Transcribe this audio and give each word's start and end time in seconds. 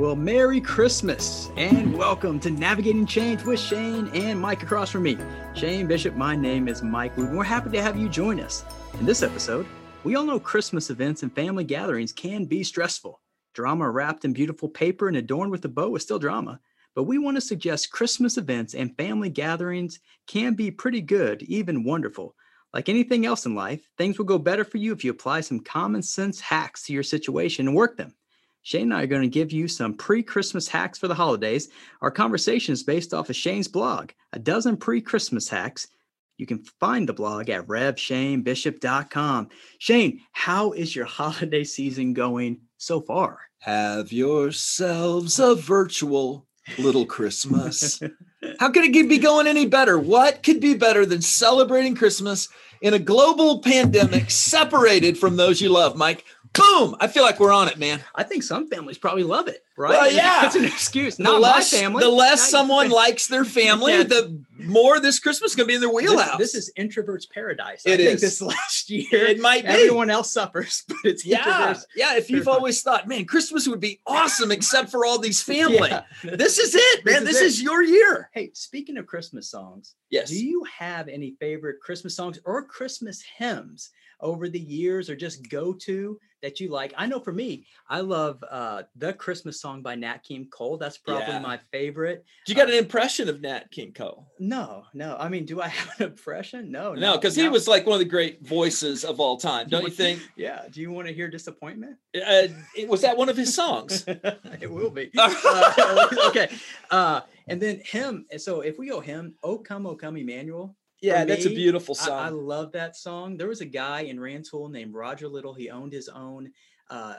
Well, 0.00 0.16
Merry 0.16 0.62
Christmas 0.62 1.50
and 1.58 1.94
welcome 1.94 2.40
to 2.40 2.50
Navigating 2.50 3.04
Change 3.04 3.44
with 3.44 3.60
Shane 3.60 4.08
and 4.14 4.40
Mike 4.40 4.62
across 4.62 4.90
from 4.90 5.02
me. 5.02 5.18
Shane 5.52 5.86
Bishop, 5.86 6.14
my 6.14 6.34
name 6.34 6.68
is 6.68 6.82
Mike. 6.82 7.14
We're 7.18 7.44
happy 7.44 7.68
to 7.72 7.82
have 7.82 7.98
you 7.98 8.08
join 8.08 8.40
us. 8.40 8.64
In 8.98 9.04
this 9.04 9.22
episode, 9.22 9.66
we 10.02 10.16
all 10.16 10.24
know 10.24 10.40
Christmas 10.40 10.88
events 10.88 11.22
and 11.22 11.30
family 11.34 11.64
gatherings 11.64 12.14
can 12.14 12.46
be 12.46 12.64
stressful. 12.64 13.20
Drama 13.52 13.90
wrapped 13.90 14.24
in 14.24 14.32
beautiful 14.32 14.70
paper 14.70 15.06
and 15.06 15.18
adorned 15.18 15.50
with 15.50 15.66
a 15.66 15.68
bow 15.68 15.94
is 15.96 16.02
still 16.02 16.18
drama. 16.18 16.60
But 16.94 17.04
we 17.04 17.18
want 17.18 17.36
to 17.36 17.42
suggest 17.42 17.92
Christmas 17.92 18.38
events 18.38 18.72
and 18.72 18.96
family 18.96 19.28
gatherings 19.28 20.00
can 20.26 20.54
be 20.54 20.70
pretty 20.70 21.02
good, 21.02 21.42
even 21.42 21.84
wonderful. 21.84 22.34
Like 22.72 22.88
anything 22.88 23.26
else 23.26 23.44
in 23.44 23.54
life, 23.54 23.86
things 23.98 24.16
will 24.16 24.24
go 24.24 24.38
better 24.38 24.64
for 24.64 24.78
you 24.78 24.94
if 24.94 25.04
you 25.04 25.10
apply 25.10 25.42
some 25.42 25.60
common 25.60 26.02
sense 26.02 26.40
hacks 26.40 26.86
to 26.86 26.94
your 26.94 27.02
situation 27.02 27.68
and 27.68 27.76
work 27.76 27.98
them. 27.98 28.14
Shane 28.62 28.82
and 28.82 28.94
I 28.94 29.02
are 29.02 29.06
going 29.06 29.22
to 29.22 29.28
give 29.28 29.52
you 29.52 29.68
some 29.68 29.94
pre 29.94 30.22
Christmas 30.22 30.68
hacks 30.68 30.98
for 30.98 31.08
the 31.08 31.14
holidays. 31.14 31.68
Our 32.02 32.10
conversation 32.10 32.72
is 32.72 32.82
based 32.82 33.14
off 33.14 33.30
of 33.30 33.36
Shane's 33.36 33.68
blog, 33.68 34.10
A 34.32 34.38
Dozen 34.38 34.76
Pre 34.76 35.00
Christmas 35.00 35.48
Hacks. 35.48 35.88
You 36.36 36.46
can 36.46 36.64
find 36.78 37.08
the 37.08 37.12
blog 37.12 37.50
at 37.50 37.66
revshanebishop.com. 37.66 39.48
Shane, 39.78 40.20
how 40.32 40.72
is 40.72 40.96
your 40.96 41.04
holiday 41.06 41.64
season 41.64 42.14
going 42.14 42.60
so 42.78 43.00
far? 43.00 43.40
Have 43.60 44.10
yourselves 44.12 45.38
a 45.38 45.54
virtual 45.54 46.46
little 46.78 47.06
Christmas. 47.06 48.00
How 48.58 48.70
could 48.70 48.84
it 48.84 49.08
be 49.08 49.18
going 49.18 49.46
any 49.46 49.66
better? 49.66 49.98
What 49.98 50.42
could 50.42 50.60
be 50.60 50.74
better 50.74 51.04
than 51.04 51.20
celebrating 51.22 51.94
Christmas 51.94 52.48
in 52.80 52.94
a 52.94 52.98
global 52.98 53.60
pandemic 53.60 54.30
separated 54.30 55.18
from 55.18 55.36
those 55.36 55.60
you 55.60 55.68
love, 55.68 55.96
Mike? 55.96 56.24
Boom! 56.52 56.96
I 57.00 57.06
feel 57.06 57.22
like 57.22 57.38
we're 57.38 57.52
on 57.52 57.68
it, 57.68 57.78
man. 57.78 58.00
I 58.14 58.24
think 58.24 58.42
some 58.42 58.68
families 58.68 58.98
probably 58.98 59.22
love 59.22 59.48
it, 59.48 59.64
right? 59.80 59.90
Well, 59.90 60.12
yeah, 60.12 60.46
it's 60.46 60.54
an 60.56 60.64
excuse. 60.64 61.16
The 61.16 61.22
Not 61.24 61.40
less, 61.40 61.72
my 61.72 61.78
family. 61.78 62.02
the 62.04 62.10
less 62.10 62.48
someone 62.50 62.90
likes 62.90 63.26
their 63.26 63.44
family, 63.44 63.94
Yeah. 63.94 64.02
the 64.04 64.42
more 64.58 65.00
this 65.00 65.18
Christmas 65.18 65.52
is 65.52 65.56
going 65.56 65.66
to 65.66 65.68
be 65.70 65.74
in 65.74 65.80
their 65.80 65.90
wheelhouse. 65.92 66.36
This, 66.38 66.52
this 66.52 66.68
is 66.68 66.72
introvert's 66.76 67.26
paradise. 67.26 67.82
I 67.86 67.92
It 67.92 67.96
think 67.96 68.20
this 68.20 68.42
last 68.42 68.90
year, 68.90 69.24
it 69.26 69.40
might 69.40 69.62
be. 69.62 69.68
everyone 69.68 70.10
else 70.10 70.32
suffers, 70.32 70.84
but 70.88 70.98
it's 71.04 71.24
yeah, 71.24 71.42
introverts. 71.44 71.84
yeah. 71.96 72.16
If 72.16 72.30
you've 72.30 72.46
always 72.48 72.82
thought, 72.82 73.08
man, 73.08 73.24
Christmas 73.24 73.66
would 73.66 73.80
be 73.80 74.00
awesome 74.06 74.52
except 74.52 74.90
for 74.90 75.04
all 75.06 75.18
these 75.18 75.42
family. 75.54 75.88
Yeah. 75.88 76.02
This 76.22 76.58
is 76.58 76.74
it, 76.74 77.04
This 77.04 77.14
man. 77.14 77.22
is 77.22 77.28
This 77.28 77.40
it. 77.40 77.44
is 77.46 77.62
your 77.62 77.82
year. 77.82 78.28
Hey, 78.34 78.50
speaking 78.54 78.98
of 78.98 79.06
Christmas 79.06 79.50
songs, 79.50 79.94
Yes. 80.10 80.28
do 80.28 80.44
you 80.44 80.64
have 80.78 81.08
any 81.08 81.36
favorite 81.40 81.80
Christmas 81.80 82.14
songs 82.16 82.38
or 82.44 82.64
Christmas 82.64 83.22
hymns 83.38 83.90
over 84.20 84.48
the 84.50 84.60
years 84.60 85.08
or 85.08 85.16
just 85.16 85.48
go 85.48 85.72
to 85.72 86.18
that 86.42 86.58
you 86.60 86.68
like? 86.68 86.92
I 86.98 87.06
know 87.06 87.20
for 87.20 87.32
me, 87.32 87.64
I 87.88 88.00
love 88.00 88.42
uh, 88.50 88.82
the 88.96 89.12
Christmas 89.14 89.60
song 89.60 89.69
by 89.80 89.94
Nat 89.94 90.24
King 90.24 90.48
Cole. 90.50 90.76
That's 90.76 90.98
probably 90.98 91.26
Yeah. 91.34 91.38
my 91.38 91.58
favorite. 91.70 92.24
You 92.48 92.54
got 92.56 92.68
an 92.68 92.74
impression 92.74 93.28
of 93.28 93.40
Nat 93.40 93.70
King 93.70 93.92
Cole? 93.92 94.26
No, 94.40 94.84
no. 94.92 95.16
I 95.18 95.28
mean, 95.28 95.44
do 95.46 95.60
I 95.60 95.68
have 95.78 96.00
an 96.00 96.06
impression? 96.08 96.70
No, 96.72 96.94
No, 96.94 97.16
because 97.16 97.36
he 97.36 97.44
no. 97.44 97.50
was 97.50 97.68
like 97.68 97.86
one 97.86 97.94
of 97.94 98.00
the 98.00 98.04
great 98.10 98.44
voices 98.46 99.04
of 99.04 99.20
all 99.20 99.36
time, 99.36 99.68
don't 99.68 99.84
you 99.84 99.90
think? 99.90 100.20
Yeah. 100.36 100.64
Do 100.70 100.80
you 100.80 100.90
want 100.90 101.06
to 101.06 101.14
hear 101.14 101.28
disappointment? 101.28 101.96
Uh, 102.14 102.48
it, 102.76 102.88
was 102.88 103.02
that 103.02 103.16
one 103.16 103.28
of 103.28 103.36
his 103.36 103.54
songs? 103.54 104.04
it 104.08 104.70
will 104.70 104.90
be. 104.90 105.10
Uh, 105.16 106.08
okay. 106.28 106.48
Uh, 106.90 107.20
and 107.48 107.60
then 107.62 107.80
him. 107.84 108.26
So 108.38 108.60
if 108.62 108.78
we 108.78 108.88
go 108.88 109.00
him, 109.00 109.34
"Oh 109.42 109.58
Come, 109.58 109.86
Oh 109.86 109.94
Come, 109.94 110.16
Emmanuel." 110.16 110.76
Yeah, 111.02 111.20
For 111.22 111.26
that's 111.28 111.46
a 111.46 111.50
beautiful 111.50 111.94
song. 111.94 112.18
I 112.18 112.28
love 112.28 112.72
that 112.72 112.94
song. 112.94 113.36
There 113.38 113.48
was 113.48 113.62
a 113.62 113.66
guy 113.66 114.02
in 114.02 114.20
Rantoul 114.20 114.68
named 114.68 114.92
Roger 114.94 115.28
Little. 115.28 115.54
He 115.54 115.70
owned 115.70 115.92
his 115.94 116.08
own, 116.10 116.50
uh, 116.90 116.94
uh, 116.94 117.18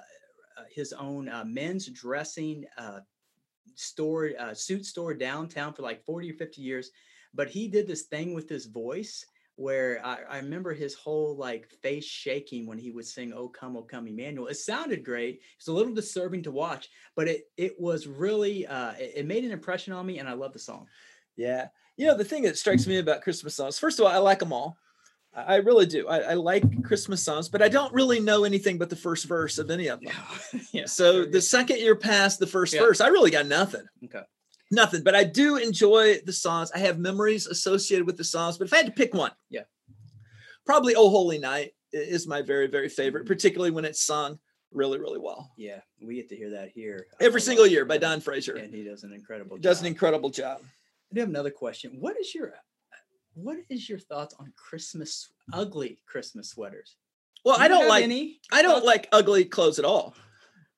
his 0.74 0.94
own 0.94 1.30
uh, 1.30 1.44
men's 1.46 1.88
dressing 1.88 2.66
uh, 2.78 3.00
store, 3.76 4.32
uh, 4.40 4.54
suit 4.54 4.86
store 4.86 5.14
downtown 5.14 5.74
for 5.74 5.82
like 5.82 6.04
forty 6.06 6.32
or 6.32 6.36
fifty 6.36 6.62
years. 6.62 6.92
But 7.34 7.50
he 7.50 7.68
did 7.68 7.88
this 7.88 8.04
thing 8.04 8.34
with 8.34 8.50
his 8.50 8.66
voice 8.66 9.26
where 9.56 10.04
I, 10.04 10.20
I 10.30 10.38
remember 10.38 10.74
his 10.74 10.96
whole 10.96 11.36
like 11.38 11.70
face 11.82 12.06
shaking 12.06 12.66
when 12.66 12.78
he 12.78 12.92
would 12.92 13.06
sing 13.06 13.34
"Oh 13.34 13.48
Come, 13.50 13.78
Oh 13.78 13.84
Come, 13.84 14.08
Emmanuel." 14.08 14.48
It 14.48 14.56
sounded 14.56 15.04
great. 15.06 15.42
It's 15.58 15.68
a 15.68 15.74
little 15.74 15.94
disturbing 15.94 16.44
to 16.44 16.52
watch, 16.52 16.90
but 17.16 17.28
it 17.28 17.44
it 17.58 17.80
was 17.80 18.08
really 18.08 18.66
uh, 18.68 18.94
it, 18.94 19.14
it 19.18 19.26
made 19.26 19.46
an 19.46 19.52
impression 19.52 19.94
on 19.94 20.06
me, 20.06 20.20
and 20.20 20.28
I 20.28 20.34
love 20.34 20.54
the 20.54 20.60
song. 20.60 20.88
yeah. 21.36 21.68
You 21.98 22.08
know, 22.08 22.18
the 22.18 22.24
thing 22.26 22.44
that 22.44 22.58
strikes 22.58 22.88
me 22.88 22.98
about 22.98 23.22
Christmas 23.22 23.54
songs, 23.54 23.78
first 23.78 24.00
of 24.00 24.06
all, 24.06 24.12
I 24.12 24.18
like 24.18 24.40
them 24.40 24.54
all. 24.54 24.78
I 25.34 25.56
really 25.58 25.86
do. 25.86 26.08
I, 26.10 26.18
I 26.20 26.34
like 26.34 26.84
Christmas 26.84 27.24
songs, 27.24 27.48
but 27.48 27.62
I 27.62 27.70
don't 27.70 27.94
really 27.94 28.20
know 28.20 28.44
anything 28.44 28.78
but 28.78 28.90
the 28.90 28.98
first 28.98 29.26
verse 29.28 29.58
of 29.60 29.72
any 29.72 29.88
of 29.88 30.02
them. 30.02 30.14
yeah. 30.74 30.86
So 30.88 31.24
the 31.26 31.42
second 31.42 31.80
you're 31.80 31.96
past 31.96 32.40
the 32.40 32.48
first 32.48 32.74
Yeah. 32.74 32.82
verse, 32.82 33.00
I 33.00 33.08
really 33.08 33.32
got 33.32 33.46
nothing. 33.46 33.84
Okay. 34.04 34.24
Nothing. 34.72 35.04
But 35.04 35.16
I 35.16 35.24
do 35.24 35.56
enjoy 35.58 36.20
the 36.26 36.34
songs. 36.34 36.70
I 36.76 36.80
have 36.80 37.00
memories 37.00 37.48
associated 37.48 38.06
with 38.06 38.18
the 38.18 38.24
songs. 38.26 38.58
But 38.58 38.68
if 38.68 38.74
I 38.74 38.78
had 38.78 38.86
to 38.88 38.92
pick 38.92 39.14
one, 39.14 39.32
Yeah. 39.50 39.64
probably 40.66 40.96
"Oh 40.96 41.10
Holy 41.10 41.38
Night" 41.38 41.72
is 41.94 42.28
my 42.28 42.42
very, 42.42 42.68
very 42.68 42.90
favorite, 42.90 43.24
Mhm. 43.26 43.28
particularly 43.28 43.72
when 43.72 43.86
it's 43.86 44.02
sung 44.04 44.38
really, 44.72 45.00
really 45.00 45.20
well. 45.20 45.52
Yeah, 45.58 45.82
we 46.02 46.16
get 46.16 46.30
to 46.30 46.36
hear 46.36 46.50
that 46.52 46.70
here 46.70 47.08
Every 47.20 47.42
single 47.42 47.68
year 47.68 47.84
by 47.86 47.98
Don 47.98 48.22
Fraser. 48.22 48.56
and 48.56 48.74
he 48.74 48.84
does 48.84 49.04
an 49.04 49.12
incredible. 49.14 49.58
Does 49.58 49.82
an 49.82 49.88
incredible 49.88 50.30
job. 50.30 50.62
I 51.12 51.16
do 51.16 51.20
have 51.22 51.30
another 51.30 51.52
question. 51.52 52.00
What 52.00 52.18
is 52.20 52.34
your 52.34 52.54
what 53.34 53.58
is 53.70 53.90
your 53.90 54.00
thoughts 54.00 54.36
on 54.40 54.52
Christmas 54.56 55.30
ugly 55.54 56.00
Christmas 56.06 56.50
sweaters? 56.50 56.96
Well, 57.44 57.58
Do 57.58 57.64
I 57.64 57.68
don't 57.68 57.88
like 57.88 58.04
any. 58.04 58.40
I 58.52 58.62
don't 58.62 58.86
like 58.86 59.08
ugly 59.12 59.46
clothes 59.46 59.80
at 59.80 59.86
all. 59.86 60.16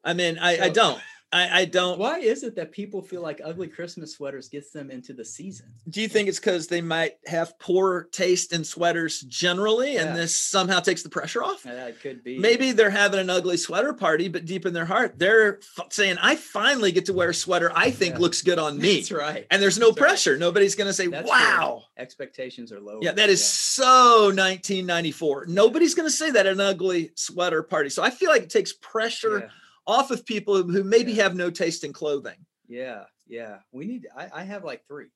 I 0.04 0.14
mean, 0.14 0.38
I, 0.38 0.66
I 0.66 0.70
don't. 0.70 1.00
I, 1.34 1.62
I 1.62 1.66
don't. 1.66 1.98
Why 2.00 2.20
is 2.20 2.44
it 2.44 2.56
that 2.56 2.72
people 2.72 3.02
feel 3.02 3.22
like 3.22 3.42
ugly 3.44 3.68
Christmas 3.68 4.14
sweaters 4.14 4.48
gets 4.50 4.70
them 4.72 4.92
into 4.92 5.14
the 5.14 5.26
season? 5.26 5.68
Do 5.90 6.02
you 6.02 6.08
think 6.08 6.30
it's 6.30 6.40
because 6.40 6.68
they 6.68 6.82
might 6.82 7.14
have 7.26 7.58
poor 7.60 8.04
taste 8.12 8.54
in 8.54 8.64
sweaters 8.64 9.22
generally, 9.22 9.98
and 9.98 10.10
Yeah. 10.12 10.16
this 10.16 10.36
somehow 10.36 10.80
takes 10.80 11.02
the 11.04 11.10
pressure 11.10 11.44
off? 11.44 11.64
That 11.64 12.00
could 12.02 12.24
be 12.24 12.38
Maybe 12.38 12.72
they're 12.72 12.90
having 12.90 13.20
an 13.20 13.30
ugly 13.30 13.58
sweater 13.58 13.94
party, 13.94 14.28
but 14.28 14.46
deep 14.46 14.66
in 14.66 14.74
their 14.74 14.86
heart, 14.86 15.18
they're 15.18 15.58
f- 15.78 15.88
saying, 15.92 16.18
"I 16.22 16.36
finally 16.36 16.92
get 16.92 17.06
to 17.06 17.14
wear 17.14 17.30
a 17.30 17.34
sweater 17.34 17.72
I 17.76 17.90
think 17.92 18.16
Yeah. 18.16 18.20
looks 18.22 18.42
good 18.42 18.60
on 18.60 18.78
me." 18.80 18.98
That's 18.98 19.12
right. 19.12 19.48
And 19.50 19.62
there's 19.62 19.80
no 19.80 19.88
That's 19.90 20.00
right. 20.02 20.08
pressure. 20.08 20.38
Nobody's 20.38 20.76
going 20.76 20.88
to 20.88 20.94
say, 20.94 21.08
That's. 21.08 21.28
"Wow." 21.28 21.84
Expectations 21.98 22.72
are 22.72 22.80
low. 22.80 23.00
Yeah, 23.02 23.12
that 23.14 23.30
is 23.30 23.44
so 23.44 24.32
1994. 24.32 25.46
Nobody's 25.48 25.96
going 25.96 26.08
to 26.08 26.16
say 26.16 26.32
that 26.32 26.46
at 26.46 26.52
an 26.54 26.60
ugly 26.60 27.12
sweater 27.16 27.64
party. 27.64 27.90
So 27.90 28.04
I 28.04 28.10
feel 28.10 28.30
like 28.30 28.44
it 28.44 28.50
takes 28.50 28.74
pressure 28.74 29.50
off 29.86 30.12
of 30.12 30.26
people 30.26 30.64
who 30.64 30.84
maybe 30.84 31.14
Yeah. 31.14 31.24
have 31.24 31.36
no 31.36 31.50
taste 31.50 31.84
in 31.84 31.94
clothing. 31.94 32.46
Yeah, 32.68 33.04
yeah. 33.28 33.58
We 33.72 33.86
need. 33.86 34.08
I, 34.16 34.30
I 34.34 34.44
have 34.44 34.64
like 34.64 34.86
three 34.88 35.08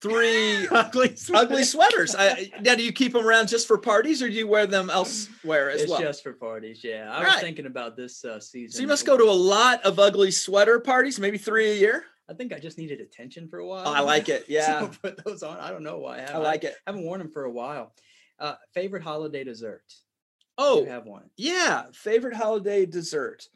Three 0.00 0.68
ugly 0.70 1.16
ugly 1.34 1.64
sweaters. 1.64 2.14
I, 2.16 2.52
now, 2.60 2.76
do 2.76 2.84
you 2.84 2.92
keep 2.92 3.12
them 3.14 3.26
around 3.26 3.48
just 3.48 3.66
for 3.66 3.76
parties, 3.78 4.22
or 4.22 4.28
do 4.28 4.34
you 4.34 4.46
wear 4.46 4.64
them 4.64 4.90
elsewhere 4.90 5.70
as 5.70 5.82
It's 5.82 5.90
well? 5.90 6.00
just 6.00 6.22
for 6.22 6.32
parties. 6.34 6.84
Yeah, 6.84 7.10
I 7.12 7.18
was 7.18 7.26
Right. 7.34 7.40
thinking 7.42 7.66
about 7.66 7.96
this 7.96 8.24
uh, 8.24 8.38
season. 8.38 8.76
so 8.76 8.80
you 8.80 8.86
must 8.86 9.04
go 9.06 9.16
to 9.18 9.24
a 9.24 9.32
lot 9.32 9.82
of 9.84 9.98
ugly 9.98 10.30
sweater 10.30 10.78
parties, 10.78 11.18
maybe 11.18 11.36
three 11.36 11.72
a 11.72 11.74
year. 11.74 12.04
I 12.30 12.34
think 12.34 12.52
I 12.52 12.60
just 12.60 12.78
needed 12.78 13.00
attention 13.00 13.48
for 13.48 13.58
a 13.58 13.66
while. 13.66 13.88
Oh, 13.88 13.92
I 13.92 13.98
like 14.00 14.28
it. 14.28 14.44
Yeah, 14.48 14.82
So 14.82 14.90
put 15.02 15.24
those 15.24 15.42
on. 15.42 15.58
I 15.58 15.70
don't 15.72 15.82
know 15.82 15.98
why. 15.98 16.18
I, 16.20 16.32
I 16.34 16.36
like 16.36 16.62
it. 16.62 16.76
I 16.86 16.90
haven't 16.90 17.04
worn 17.04 17.18
them 17.18 17.30
for 17.32 17.42
a 17.44 17.50
while. 17.50 17.92
Uh, 18.38 18.54
favorite 18.74 19.02
holiday 19.02 19.42
dessert? 19.42 19.82
Oh, 20.56 20.82
you 20.84 20.90
have 20.90 21.06
one. 21.06 21.30
yeah. 21.36 21.86
Favorite 21.92 22.34
holiday 22.34 22.86
dessert. 22.86 23.48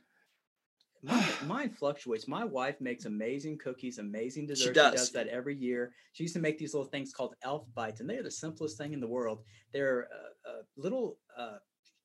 Mine, 1.03 1.29
mine 1.47 1.71
fluctuates. 1.71 2.29
My 2.29 2.45
wife 2.45 2.81
makes 2.81 3.07
amazing 3.07 3.59
cookies, 3.59 3.99
amazing 3.99 4.47
desserts. 4.47 4.69
She 4.69 4.73
does. 4.75 4.95
does 4.95 5.11
that 5.13 5.27
every 5.29 5.57
year. 5.57 5.93
She 6.13 6.23
used 6.23 6.35
to 6.35 6.41
make 6.41 6.59
these 6.59 6.75
little 6.75 6.89
things 6.89 7.13
called 7.13 7.35
elf 7.43 7.67
bites, 7.75 8.01
and 8.01 8.09
they 8.09 8.17
are 8.19 8.23
the 8.23 8.31
simplest 8.31 8.79
thing 8.79 8.93
in 8.93 9.01
the 9.01 9.09
world. 9.09 9.43
They're 9.73 10.09
uh, 10.15 10.51
uh, 10.51 10.63
little 10.77 11.19
uh, 11.37 11.57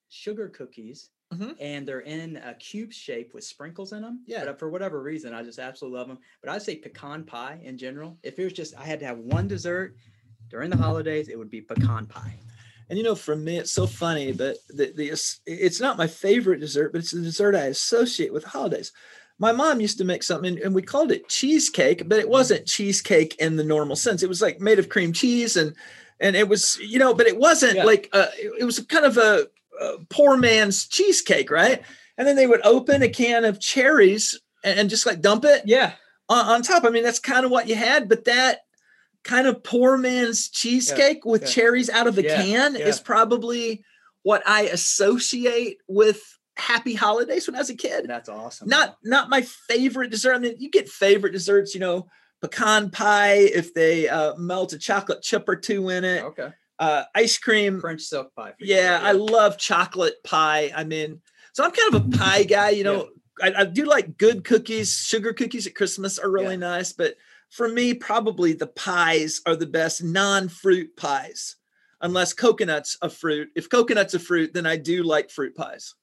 sugar 0.10 0.50
cookies, 0.50 1.12
Mhm. 1.34 1.56
and 1.60 1.88
they're 1.88 2.00
in 2.02 2.38
a 2.38 2.56
cube 2.56 2.92
shape 2.94 3.34
with 3.34 3.44
sprinkles 3.44 3.92
in 3.94 4.02
them. 4.02 4.24
Yeah. 4.26 4.40
But 4.46 4.48
uh, 4.50 4.54
for 4.56 4.70
whatever 4.70 5.04
reason, 5.04 5.34
I 5.34 5.44
just 5.44 5.60
absolutely 5.60 6.00
love 6.00 6.08
them. 6.08 6.20
But 6.42 6.50
I'd 6.52 6.62
say 6.62 6.78
pecan 6.78 7.24
pie 7.26 7.60
in 7.62 7.78
general. 7.78 8.18
If 8.24 8.40
it 8.40 8.46
was 8.46 8.54
just 8.54 8.76
I 8.78 8.84
had 8.86 9.00
to 9.02 9.06
have 9.06 9.20
one 9.20 9.48
dessert 9.48 9.96
during 10.50 10.70
the 10.72 10.78
holidays, 10.78 11.28
it 11.28 11.38
would 11.38 11.50
be 11.52 11.62
pecan 11.62 12.08
pie. 12.08 12.40
And 12.90 12.98
you 12.98 13.04
know, 13.04 13.16
for 13.16 13.36
me, 13.36 13.58
it's 13.58 13.72
so 13.72 13.86
funny, 13.86 14.32
but 14.32 14.58
the, 14.70 14.94
the 14.96 15.08
it's- 15.46 15.82
not 15.82 15.98
my 15.98 16.08
favorite 16.08 16.60
dessert, 16.60 16.92
but 16.92 17.00
it's 17.00 17.12
the 17.12 17.22
dessert 17.22 17.56
I 17.56 17.66
associate 17.66 18.32
with 18.34 18.44
holidays. 18.46 18.92
My 19.40 19.52
mom 19.52 19.82
used 19.82 19.98
to 20.00 20.06
make 20.06 20.24
something, 20.24 20.60
and 20.64 20.74
we 20.74 20.82
called 20.82 21.12
it 21.12 21.30
cheesecake, 21.30 22.08
but 22.10 22.18
it 22.20 22.30
wasn't 22.30 22.66
cheesecake 22.66 23.36
in 23.36 23.56
the 23.56 23.64
normal 23.64 23.96
sense. 23.96 24.24
It 24.24 24.30
was 24.30 24.42
like 24.42 24.60
made 24.60 24.80
of 24.80 24.90
cream 24.90 25.14
cheese, 25.14 25.58
and 25.58 25.76
and 26.20 26.36
it 26.36 26.48
was 26.50 26.80
you 26.80 26.98
know, 26.98 27.14
but 27.14 27.28
it 27.28 27.38
wasn't 27.38 27.76
Yeah. 27.76 27.84
like 27.84 28.10
uh, 28.14 28.28
it, 28.38 28.64
was 28.66 28.80
kind 28.80 29.06
of 29.06 29.18
a, 29.18 29.48
a 29.80 29.98
poor 30.10 30.38
man's 30.38 30.88
cheesecake, 30.88 31.52
right? 31.52 31.84
And 32.18 32.28
then 32.28 32.36
they 32.36 32.48
would 32.48 32.66
open 32.66 33.04
a 33.04 33.10
can 33.10 33.46
of 33.46 33.60
cherries 33.60 34.40
and, 34.64 34.80
and 34.80 34.90
just 34.90 35.06
like 35.06 35.22
dump 35.22 35.46
it 35.46 35.62
Yeah. 35.66 35.94
on, 36.30 36.46
on 36.48 36.62
top. 36.64 36.84
I 36.84 36.90
mean, 36.90 37.04
that's 37.04 37.20
kind 37.20 37.46
of 37.46 37.52
what 37.52 37.68
you 37.68 37.76
had, 37.76 38.10
but 38.10 38.26
that 38.26 38.62
kind 39.28 39.46
of 39.46 39.62
poor 39.62 39.98
man's 39.98 40.50
cheesecake 40.50 41.26
with 41.26 41.44
yeah. 41.44 41.48
cherries 41.48 41.90
out 41.90 42.08
of 42.08 42.16
the 42.16 42.24
Yeah, 42.24 42.42
can 42.42 42.76
yeah. 42.76 42.88
is 42.88 43.00
probably 43.00 43.84
what 44.24 44.42
I 44.48 44.64
associate 44.64 45.78
with 45.88 46.22
happy 46.56 46.96
holidays 46.96 47.48
when 47.48 47.56
I 47.56 47.60
was 47.60 47.70
a 47.70 47.76
kid. 47.76 48.06
That's 48.08 48.30
awesome. 48.30 48.68
Not 48.68 48.98
not 49.04 49.30
my 49.30 49.42
favorite 49.42 50.10
dessert. 50.10 50.34
I 50.34 50.40
mean, 50.40 50.56
you 50.58 50.72
get 50.72 50.90
favorite 50.90 51.34
desserts, 51.34 51.74
you 51.74 51.80
know, 51.80 52.08
pecan 52.42 52.90
pie 52.90 53.36
if 53.36 53.74
they 53.74 54.10
uh, 54.10 54.36
melt 54.38 54.74
a 54.74 54.80
chocolate 54.80 55.22
chip 55.22 55.48
or 55.48 55.56
two 55.56 55.90
in 55.90 56.04
it. 56.04 56.24
okay. 56.24 56.50
Uh, 56.80 57.04
ice 57.16 57.38
cream. 57.38 57.80
French 57.82 58.02
silk 58.02 58.34
pie. 58.36 58.54
Yeah, 58.60 59.00
I 59.02 59.12
love 59.14 59.58
chocolate 59.58 60.24
pie. 60.24 60.72
I 60.76 60.84
mean, 60.84 61.22
so 61.54 61.64
I'm 61.64 61.72
kind 61.72 61.96
of 61.96 62.06
a 62.06 62.18
pie 62.18 62.44
guy. 62.44 62.70
You 62.70 62.84
know, 62.84 63.10
I, 63.42 63.54
I 63.58 63.66
do 63.66 63.86
like 63.86 64.18
good 64.18 64.44
cookies. 64.44 64.96
Sugar 64.96 65.34
cookies 65.34 65.66
at 65.66 65.74
Christmas 65.74 66.20
are 66.20 66.30
really 66.30 66.58
nice, 66.58 66.94
but 66.94 67.16
for 67.50 67.68
me, 67.68 67.94
probably 67.94 68.54
the 68.54 68.68
pies 68.68 69.42
are 69.46 69.56
the 69.56 69.66
best 69.66 70.04
non-fruit 70.04 70.96
pies, 70.98 71.56
unless 72.02 72.34
coconuts 72.34 72.98
a 73.02 73.10
fruit. 73.10 73.50
If 73.56 73.70
coconuts 73.70 74.14
a 74.14 74.20
fruit, 74.20 74.54
then 74.54 74.66
I 74.66 74.78
do 74.78 75.04
like 75.04 75.30
fruit 75.32 75.56
pies. 75.56 75.96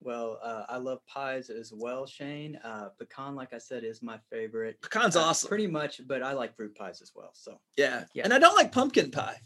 Well, 0.00 0.38
uh, 0.42 0.64
I 0.68 0.76
love 0.76 0.98
pies 1.06 1.48
as 1.48 1.72
well, 1.74 2.04
Shane. 2.06 2.56
Uh, 2.62 2.90
pecan, 2.98 3.34
like 3.34 3.54
I 3.54 3.58
said, 3.58 3.84
is 3.84 4.02
my 4.02 4.18
favorite. 4.30 4.80
Pecan's 4.82 5.16
Uh, 5.16 5.22
awesome. 5.22 5.48
Pretty 5.48 5.66
much, 5.66 6.00
but 6.06 6.22
I 6.22 6.32
like 6.32 6.54
fruit 6.56 6.74
pies 6.74 7.00
as 7.00 7.12
well. 7.14 7.30
So 7.32 7.58
yeah. 7.78 8.04
Yeah. 8.14 8.24
and 8.24 8.34
I 8.34 8.38
don't 8.38 8.54
like 8.54 8.70
pumpkin 8.70 9.10
pie. 9.10 9.40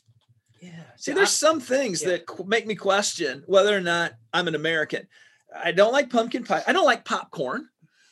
yeah. 0.61 0.83
See, 0.97 1.13
there's 1.13 1.31
some 1.31 1.61
things 1.61 2.03
yeah. 2.03 2.09
that 2.09 2.47
make 2.49 2.67
me 2.67 2.75
question 2.75 3.45
whether 3.47 3.77
or 3.77 3.81
not 3.81 4.15
I'm 4.33 4.49
an 4.49 4.57
American. 4.57 5.07
I 5.55 5.71
don't 5.71 5.93
like 5.93 6.11
pumpkin 6.11 6.43
pie. 6.43 6.65
I 6.67 6.73
don't 6.73 6.85
like 6.85 7.05
popcorn. 7.05 7.69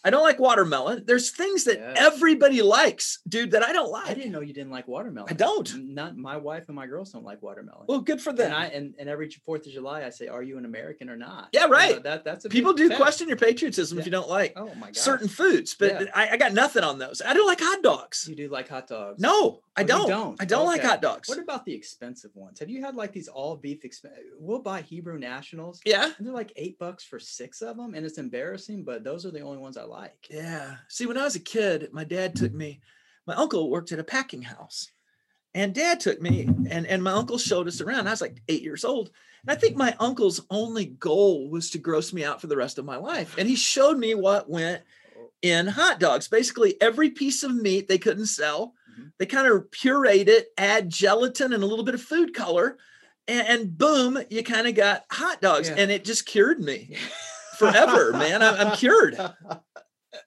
I 0.07 0.11
don't 0.11 0.23
like 0.23 0.39
watermelon. 0.39 1.03
There's 1.05 1.31
things 1.31 1.65
that 1.65 1.79
Yeah. 1.79 1.95
everybody 1.97 2.63
likes, 2.63 3.19
dude, 3.29 3.51
that 3.51 3.63
I 3.65 3.73
don't 3.73 3.91
like. 3.91 4.09
I 4.09 4.15
didn't 4.15 4.33
know 4.33 4.41
you 4.41 4.53
didn't 4.55 4.71
like 4.71 4.87
watermelon. 4.87 5.29
I 5.31 5.35
don't. 5.35 5.69
Not 5.93 6.17
my 6.17 6.37
wife 6.37 6.65
and 6.69 6.77
my 6.77 6.87
girls 6.87 7.11
don't 7.13 7.25
like 7.25 7.43
watermelon. 7.43 7.87
Well, 7.89 8.01
good 8.01 8.21
for 8.21 8.33
them. 8.33 8.47
and 8.47 8.55
I 8.55 8.67
and, 8.67 8.95
and 8.99 9.09
every 9.09 9.29
Fourth 9.45 9.67
of 9.67 9.73
July, 9.73 10.05
I 10.05 10.11
say, 10.11 10.29
"Are 10.29 10.43
you 10.43 10.57
an 10.59 10.65
American 10.65 11.11
or 11.11 11.17
not?" 11.17 11.49
Yeah, 11.53 11.63
You 11.63 11.67
know, 11.67 11.73
right. 11.73 12.03
that 12.05 12.25
that's 12.25 12.45
a 12.45 12.49
People 12.49 12.73
do 12.73 12.89
test. 12.89 13.01
question 13.01 13.27
your 13.29 13.37
patriotism 13.37 13.99
if 13.99 14.05
you 14.07 14.13
don't 14.13 14.29
like 14.29 14.53
Oh 14.57 14.73
my 14.77 14.87
god. 14.87 14.97
certain 14.97 15.29
foods, 15.29 15.75
but 15.75 15.91
Yeah. 16.03 16.11
I, 16.15 16.29
I 16.31 16.37
got 16.37 16.53
nothing 16.53 16.85
on 16.85 16.99
those. 17.01 17.21
I 17.21 17.35
don't 17.35 17.47
like 17.47 17.61
hot 17.61 17.83
dogs. 17.83 18.27
You 18.29 18.37
do 18.37 18.49
like 18.49 18.69
hot 18.69 18.87
dogs? 18.87 19.21
No, 19.21 19.63
I 19.77 19.83
Oh, 19.83 19.87
don't. 19.87 20.09
don't? 20.09 20.41
I 20.41 20.45
don't 20.45 20.67
like 20.67 20.83
hot 20.83 21.03
dogs. 21.03 21.29
What 21.29 21.39
about 21.39 21.65
the 21.65 21.75
expensive 21.75 22.31
ones? 22.37 22.61
Have 22.61 22.71
you 22.71 22.81
had 22.85 22.95
like 22.95 23.13
these 23.13 23.27
all 23.29 23.57
beef? 23.57 23.83
Exp- 23.83 24.07
we'll 24.39 24.61
buy 24.63 24.83
Hebrew 24.83 25.19
Nationals. 25.19 25.81
yeah. 25.85 26.13
And 26.17 26.27
they're 26.27 26.33
like 26.35 26.53
eight 26.57 26.79
bucks 26.79 27.03
for 27.05 27.19
six 27.19 27.61
of 27.63 27.77
them, 27.77 27.95
and 27.95 28.07
it's 28.07 28.19
embarrassing. 28.19 28.85
But 28.85 29.03
those 29.03 29.27
are 29.27 29.31
the 29.33 29.41
only 29.41 29.59
ones 29.59 29.77
I 29.77 29.83
like. 29.83 29.96
Yeah. 30.31 30.77
See, 30.89 31.07
when 31.07 31.17
I 31.19 31.25
was 31.25 31.37
a 31.37 31.41
kid, 31.41 31.89
my 31.93 32.05
dad 32.05 32.35
took 32.37 32.53
me, 32.53 32.81
my 33.27 33.35
uncle 33.35 33.71
worked 33.71 33.93
at 33.93 33.99
a 33.99 34.05
packing 34.05 34.43
house. 34.43 34.91
And 35.55 35.75
dad 35.75 36.01
took 36.01 36.21
me 36.21 36.43
and, 36.71 36.87
and 36.87 37.03
my 37.03 37.13
uncle 37.13 37.39
showed 37.39 37.67
us 37.67 37.81
around. 37.81 38.07
I 38.07 38.11
was 38.11 38.21
like 38.21 38.43
eight 38.49 38.63
years 38.63 38.85
old. 38.85 39.11
And 39.43 39.51
I 39.57 39.59
think 39.59 39.75
my 39.77 39.97
uncle's 39.99 40.43
only 40.51 40.85
goal 40.87 41.49
was 41.49 41.71
to 41.71 41.79
gross 41.79 42.13
me 42.13 42.25
out 42.25 42.41
for 42.43 42.47
the 42.47 42.57
rest 42.57 42.77
of 42.79 42.85
my 42.85 42.97
life. 42.97 43.37
And 43.39 43.49
he 43.49 43.57
showed 43.57 43.97
me 43.99 44.15
what 44.15 44.51
went 44.51 44.83
in 45.41 45.67
hot 45.67 45.99
dogs. 45.99 46.29
Basically, 46.29 46.81
every 46.83 47.11
piece 47.11 47.43
of 47.43 47.55
meat 47.55 47.89
they 47.89 47.99
couldn't 47.99 48.27
sell, 48.27 48.75
Mhm. 48.99 49.13
they 49.19 49.27
kind 49.27 49.47
of 49.47 49.71
pureed 49.71 50.29
it, 50.29 50.49
add 50.59 50.91
gelatin 50.91 51.53
and 51.55 51.63
a 51.63 51.67
little 51.67 51.85
bit 51.85 51.95
of 51.95 52.03
food 52.03 52.35
color, 52.35 52.77
and, 53.29 53.47
and 53.49 53.79
boom, 53.79 54.19
you 54.31 54.43
kind 54.43 54.67
of 54.67 54.75
got 54.75 55.05
hot 55.11 55.41
dogs. 55.41 55.69
Yeah. 55.69 55.77
And 55.79 55.91
it 55.91 56.05
just 56.05 56.27
cured 56.27 56.61
me 56.61 56.97
forever, 57.59 58.13
man. 58.13 58.43
I'm, 58.43 58.69
I'm 58.69 58.77
cured. 58.77 59.19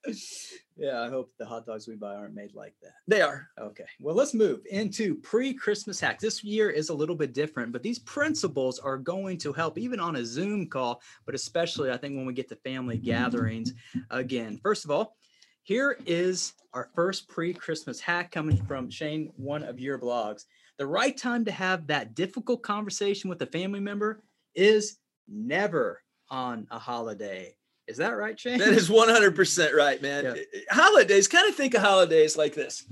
yeah, 0.78 1.02
I 1.02 1.10
hope 1.10 1.32
the 1.38 1.46
hot 1.46 1.66
dogs 1.66 1.88
we 1.88 1.96
buy 1.96 2.16
aren't 2.16 2.34
made 2.34 2.56
like 2.56 2.74
that. 2.82 2.94
They 3.08 3.22
are. 3.22 3.50
Okay, 3.60 3.86
well, 4.00 4.16
let's 4.16 4.34
move 4.34 4.62
into 4.70 5.16
pre 5.16 5.54
Christmas 5.54 6.00
hacks. 6.00 6.22
This 6.22 6.44
year 6.44 6.70
is 6.70 6.90
a 6.90 6.94
little 6.94 7.16
bit 7.16 7.34
different, 7.34 7.72
but 7.72 7.84
these 7.84 8.00
principles 8.00 8.80
are 8.80 8.98
going 8.98 9.38
to 9.40 9.54
help 9.54 9.78
even 9.78 10.00
on 10.00 10.16
a 10.16 10.26
Zoom 10.26 10.68
call, 10.68 11.02
but 11.26 11.36
especially 11.36 11.92
I 11.92 11.98
think 11.98 12.16
when 12.16 12.26
we 12.26 12.34
get 12.34 12.50
to 12.50 12.56
family 12.58 12.98
gatherings. 12.98 13.74
Again, 14.10 14.60
first 14.64 14.86
of 14.86 14.92
all, 14.92 15.16
here 15.64 15.98
is 16.06 16.54
our 16.74 16.90
first 16.96 17.28
pre 17.28 17.54
Christmas 17.54 18.00
hack 18.00 18.32
coming 18.32 18.58
from 18.66 18.90
Shane, 18.90 19.32
one 19.36 19.64
of 19.64 19.80
your 19.80 20.00
blogs. 20.00 20.46
The 20.78 20.88
right 20.88 21.16
time 21.16 21.44
to 21.46 21.52
have 21.52 21.88
that 21.88 22.16
difficult 22.16 22.64
conversation 22.64 23.30
with 23.30 23.42
a 23.42 23.48
family 23.48 23.82
member 23.82 24.24
is 24.56 24.98
never 25.28 26.02
on 26.30 26.68
a 26.72 26.80
holiday. 26.80 27.56
Is 27.90 27.98
that 27.98 28.12
right, 28.12 28.40
Shane? 28.40 28.60
That 28.60 28.70
is 28.70 28.90
100% 28.90 29.74
right, 29.74 30.02
man. 30.02 30.26
Yeah. 30.26 30.60
Holidays, 30.70 31.28
kind 31.28 31.50
of 31.50 31.56
think 31.56 31.74
of 31.74 31.82
holidays 31.82 32.38
like 32.38 32.54
this 32.54 32.86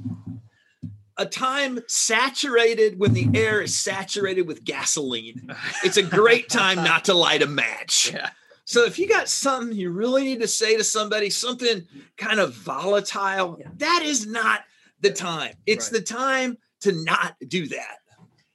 a 1.20 1.26
time 1.26 1.80
saturated 1.88 3.00
when 3.00 3.14
the 3.14 3.28
air 3.34 3.62
is 3.62 3.76
saturated 3.78 4.44
with 4.44 4.64
gasoline. 4.64 5.52
It's 5.84 5.98
a 5.98 6.04
great 6.04 6.48
time 6.50 6.78
not 6.78 7.06
to 7.06 7.14
light 7.14 7.42
a 7.42 7.48
match. 7.48 8.12
Yeah. 8.14 8.30
So 8.66 8.84
if 8.84 9.00
you 9.00 9.08
got 9.08 9.30
something 9.30 9.78
you 9.78 9.92
really 9.92 10.26
need 10.26 10.42
to 10.42 10.48
say 10.48 10.76
to 10.76 10.84
somebody, 10.84 11.30
something 11.30 11.88
kind 12.18 12.40
of 12.42 12.54
volatile, 12.54 13.58
Yeah. 13.60 13.70
that 13.78 14.02
is 14.04 14.28
not 14.28 14.62
the 15.00 15.10
time. 15.12 15.54
It's 15.66 15.90
Right. 15.92 16.00
the 16.00 16.06
time 16.06 16.58
to 16.82 16.92
not 16.92 17.36
do 17.48 17.68
that. 17.70 17.98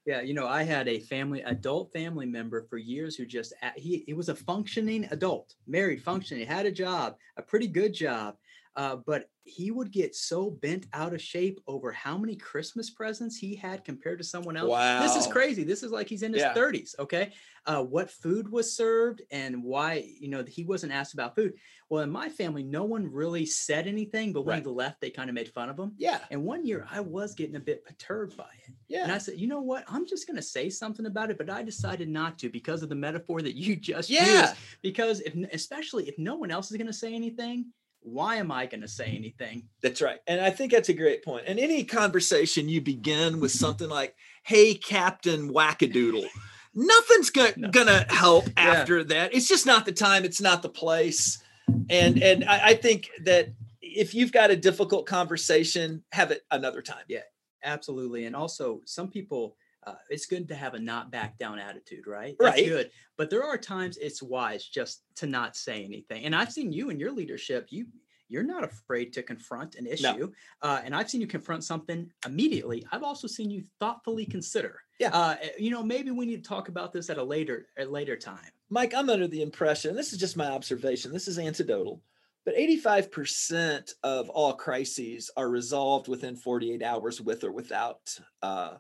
Yeah, 0.04 0.20
you 0.20 0.34
know, 0.34 0.49
I 0.49 0.64
had 0.64 0.88
a 0.88 0.99
family, 0.99 1.43
adult 1.43 1.93
family 1.93 2.26
member 2.26 2.62
for 2.62 2.76
years 2.76 3.14
who 3.16 3.25
just 3.25 3.52
he 3.76 4.02
he 4.06 4.14
was 4.14 4.28
a 4.28 4.34
functioning 4.34 5.04
adult, 5.12 5.54
married, 5.66 6.02
functioning, 6.02 6.44
had 6.46 6.66
a 6.66 6.72
job, 6.72 7.19
a 7.37 7.43
pretty 7.43 7.69
good 7.69 7.94
job, 7.94 8.37
uh, 8.77 8.97
but 9.07 9.27
he 9.45 9.73
would 9.73 9.91
get 9.91 10.15
so 10.15 10.51
bent 10.51 10.87
out 10.93 11.13
of 11.13 11.21
shape 11.21 11.61
over 11.67 11.91
how 11.91 12.17
many 12.17 12.37
Christmas 12.37 12.91
presents 12.91 13.37
he 13.37 13.57
had 13.57 13.85
compared 13.85 14.19
to 14.19 14.25
someone 14.25 14.57
else. 14.57 14.71
Wow. 14.71 15.03
This 15.03 15.17
is 15.17 15.27
crazy. 15.27 15.65
This 15.65 15.83
is 15.83 15.91
like 15.91 16.09
he's 16.09 16.23
in 16.23 16.33
his 16.33 16.43
Yeah. 16.43 16.55
30s. 16.55 16.95
Okay, 16.99 17.33
uh, 17.67 17.83
what 17.83 18.09
food 18.11 18.49
was 18.49 18.75
served 18.77 19.21
and 19.33 19.65
why 19.65 20.09
you 20.21 20.29
know 20.29 20.45
he 20.47 20.65
wasn't 20.65 20.93
asked 20.93 21.13
about 21.15 21.35
food. 21.35 21.55
Well, 21.91 22.03
in 22.05 22.11
my 22.11 22.29
family, 22.29 22.63
no 22.63 22.85
one 22.85 23.11
really 23.13 23.45
said 23.45 23.87
anything, 23.87 24.33
but 24.33 24.43
when 24.43 24.55
Right. 24.59 24.65
he 24.65 24.71
left, 24.71 25.01
they 25.01 25.11
kind 25.11 25.29
of 25.29 25.35
made 25.35 25.49
fun 25.49 25.69
of 25.69 25.79
him. 25.79 25.93
Yeah. 25.99 26.21
And 26.31 26.45
one 26.45 26.65
year, 26.65 26.87
I 26.91 27.01
was 27.01 27.35
getting 27.35 27.57
a 27.57 27.61
bit 27.61 27.85
perturbed 27.85 28.37
by 28.37 28.49
it. 28.67 28.73
Yeah. 28.89 29.03
And 29.03 29.13
I 29.13 29.19
said, 29.19 29.39
you 29.39 29.49
know 29.49 29.61
what? 29.61 29.85
I'm 29.89 30.07
just 30.07 30.27
going 30.27 30.37
to 30.37 30.43
say 30.43 30.71
something 30.71 31.05
about 31.07 31.31
it, 31.31 31.37
but 31.37 31.51
I 31.51 31.63
decided 31.63 32.09
not 32.09 32.39
to 32.39 32.49
because 32.49 32.83
of 32.83 32.89
the 32.89 32.95
metaphor 32.95 33.43
that 33.43 33.57
you 33.57 33.77
just 33.91 34.09
yeah. 34.09 34.41
used. 34.43 34.55
Because 34.83 35.21
if, 35.21 35.35
especially 35.53 36.09
if 36.09 36.19
no 36.19 36.37
one 36.37 36.51
else 36.51 36.71
is 36.71 36.77
going 36.79 36.87
to 36.87 36.93
say 36.93 37.13
anything, 37.15 37.67
why 38.02 38.37
am 38.37 38.50
I 38.50 38.66
going 38.66 38.81
to 38.82 38.88
say 38.88 39.06
anything? 39.06 39.69
That's 39.82 40.02
right. 40.02 40.19
And 40.26 40.40
I 40.40 40.50
think 40.50 40.72
that's 40.72 40.88
a 40.88 40.94
great 40.94 41.25
point. 41.25 41.44
And 41.46 41.58
any 41.58 41.84
conversation 41.84 42.69
you 42.69 42.81
begin 42.81 43.40
with 43.40 43.52
something 43.52 43.88
like, 43.88 44.14
hey, 44.43 44.75
Captain 44.75 45.52
Wackadoodle, 45.52 46.26
nothing's 46.75 47.31
go- 47.31 47.52
No. 47.56 47.70
gonna 47.70 48.04
help 48.12 48.46
Yeah. 48.49 48.52
after 48.72 49.04
that. 49.04 49.34
It's 49.34 49.49
just 49.49 49.66
not 49.66 49.87
the 49.87 49.93
time, 49.93 50.25
it's 50.25 50.40
not 50.40 50.62
the 50.62 50.68
place. 50.68 51.42
And 51.88 52.23
and 52.23 52.44
I, 52.44 52.68
I 52.71 52.75
think 52.75 53.09
that 53.25 53.50
if 53.80 54.14
you've 54.14 54.32
got 54.32 54.50
a 54.50 54.56
difficult 54.56 55.06
conversation, 55.06 56.02
have 56.12 56.30
it 56.30 56.42
another 56.50 56.82
time. 56.82 57.04
Yeah, 57.09 57.21
absolutely. 57.62 58.25
And 58.26 58.35
also, 58.35 58.80
some 58.85 59.09
people, 59.09 59.56
uh, 59.87 59.95
it's 60.09 60.27
good 60.27 60.49
to 60.49 60.55
have 60.55 60.75
a 60.75 60.79
not 60.79 61.11
back 61.11 61.39
down 61.39 61.59
attitude, 61.59 62.07
right? 62.07 62.37
Right. 62.41 62.65
good. 62.65 62.91
But 63.17 63.31
there 63.31 63.45
are 63.45 63.59
times 63.59 63.97
it's 63.97 64.23
wise 64.23 64.67
just 64.67 65.03
to 65.17 65.27
not 65.27 65.57
say 65.57 65.85
anything. 65.85 66.25
And 66.25 66.35
I've 66.35 66.53
seen 66.53 66.73
you 66.73 66.91
in 66.91 67.01
your 67.01 67.12
leadership, 67.12 67.67
you 67.71 67.87
you're 68.29 68.43
not 68.43 68.65
afraid 68.65 69.12
to 69.12 69.23
confront 69.23 69.75
an 69.75 69.87
issue. 69.87 70.33
Uh, 70.62 70.81
and 70.83 70.97
I've 70.97 71.11
seen 71.11 71.21
you 71.21 71.27
confront 71.27 71.65
something 71.65 72.11
immediately. 72.25 72.83
I've 72.91 73.03
also 73.03 73.29
seen 73.29 73.51
you 73.51 73.62
thoughtfully 73.79 74.25
consider. 74.25 74.81
Yeah. 74.99 75.11
Uh, 75.11 75.37
eh, 75.43 75.51
you 75.59 75.71
know, 75.71 75.83
maybe 75.83 76.11
we 76.12 76.25
need 76.25 76.43
to 76.43 76.49
talk 76.49 76.69
about 76.69 76.95
this 76.95 77.11
at 77.11 77.19
a 77.19 77.23
later 77.23 77.67
at 77.77 77.89
a 77.89 77.91
later 77.91 78.17
time. 78.17 78.39
Mike, 78.71 78.95
I'm 78.95 79.11
under 79.11 79.29
the 79.29 79.43
impression, 79.43 79.95
this 79.95 80.15
is 80.15 80.19
just 80.19 80.37
my 80.37 80.47
observation, 80.47 81.12
this 81.12 81.29
is 81.29 81.39
anecdotal, 81.39 82.01
but 82.47 82.57
85% 82.57 83.93
of 84.03 84.31
all 84.31 84.55
crises 84.55 85.31
are 85.37 85.51
resolved 85.51 86.09
within 86.09 86.35
48 86.37 86.83
hours 86.83 87.21
with 87.21 87.45
or 87.45 87.53
without 87.53 88.19
uh, 88.41 88.77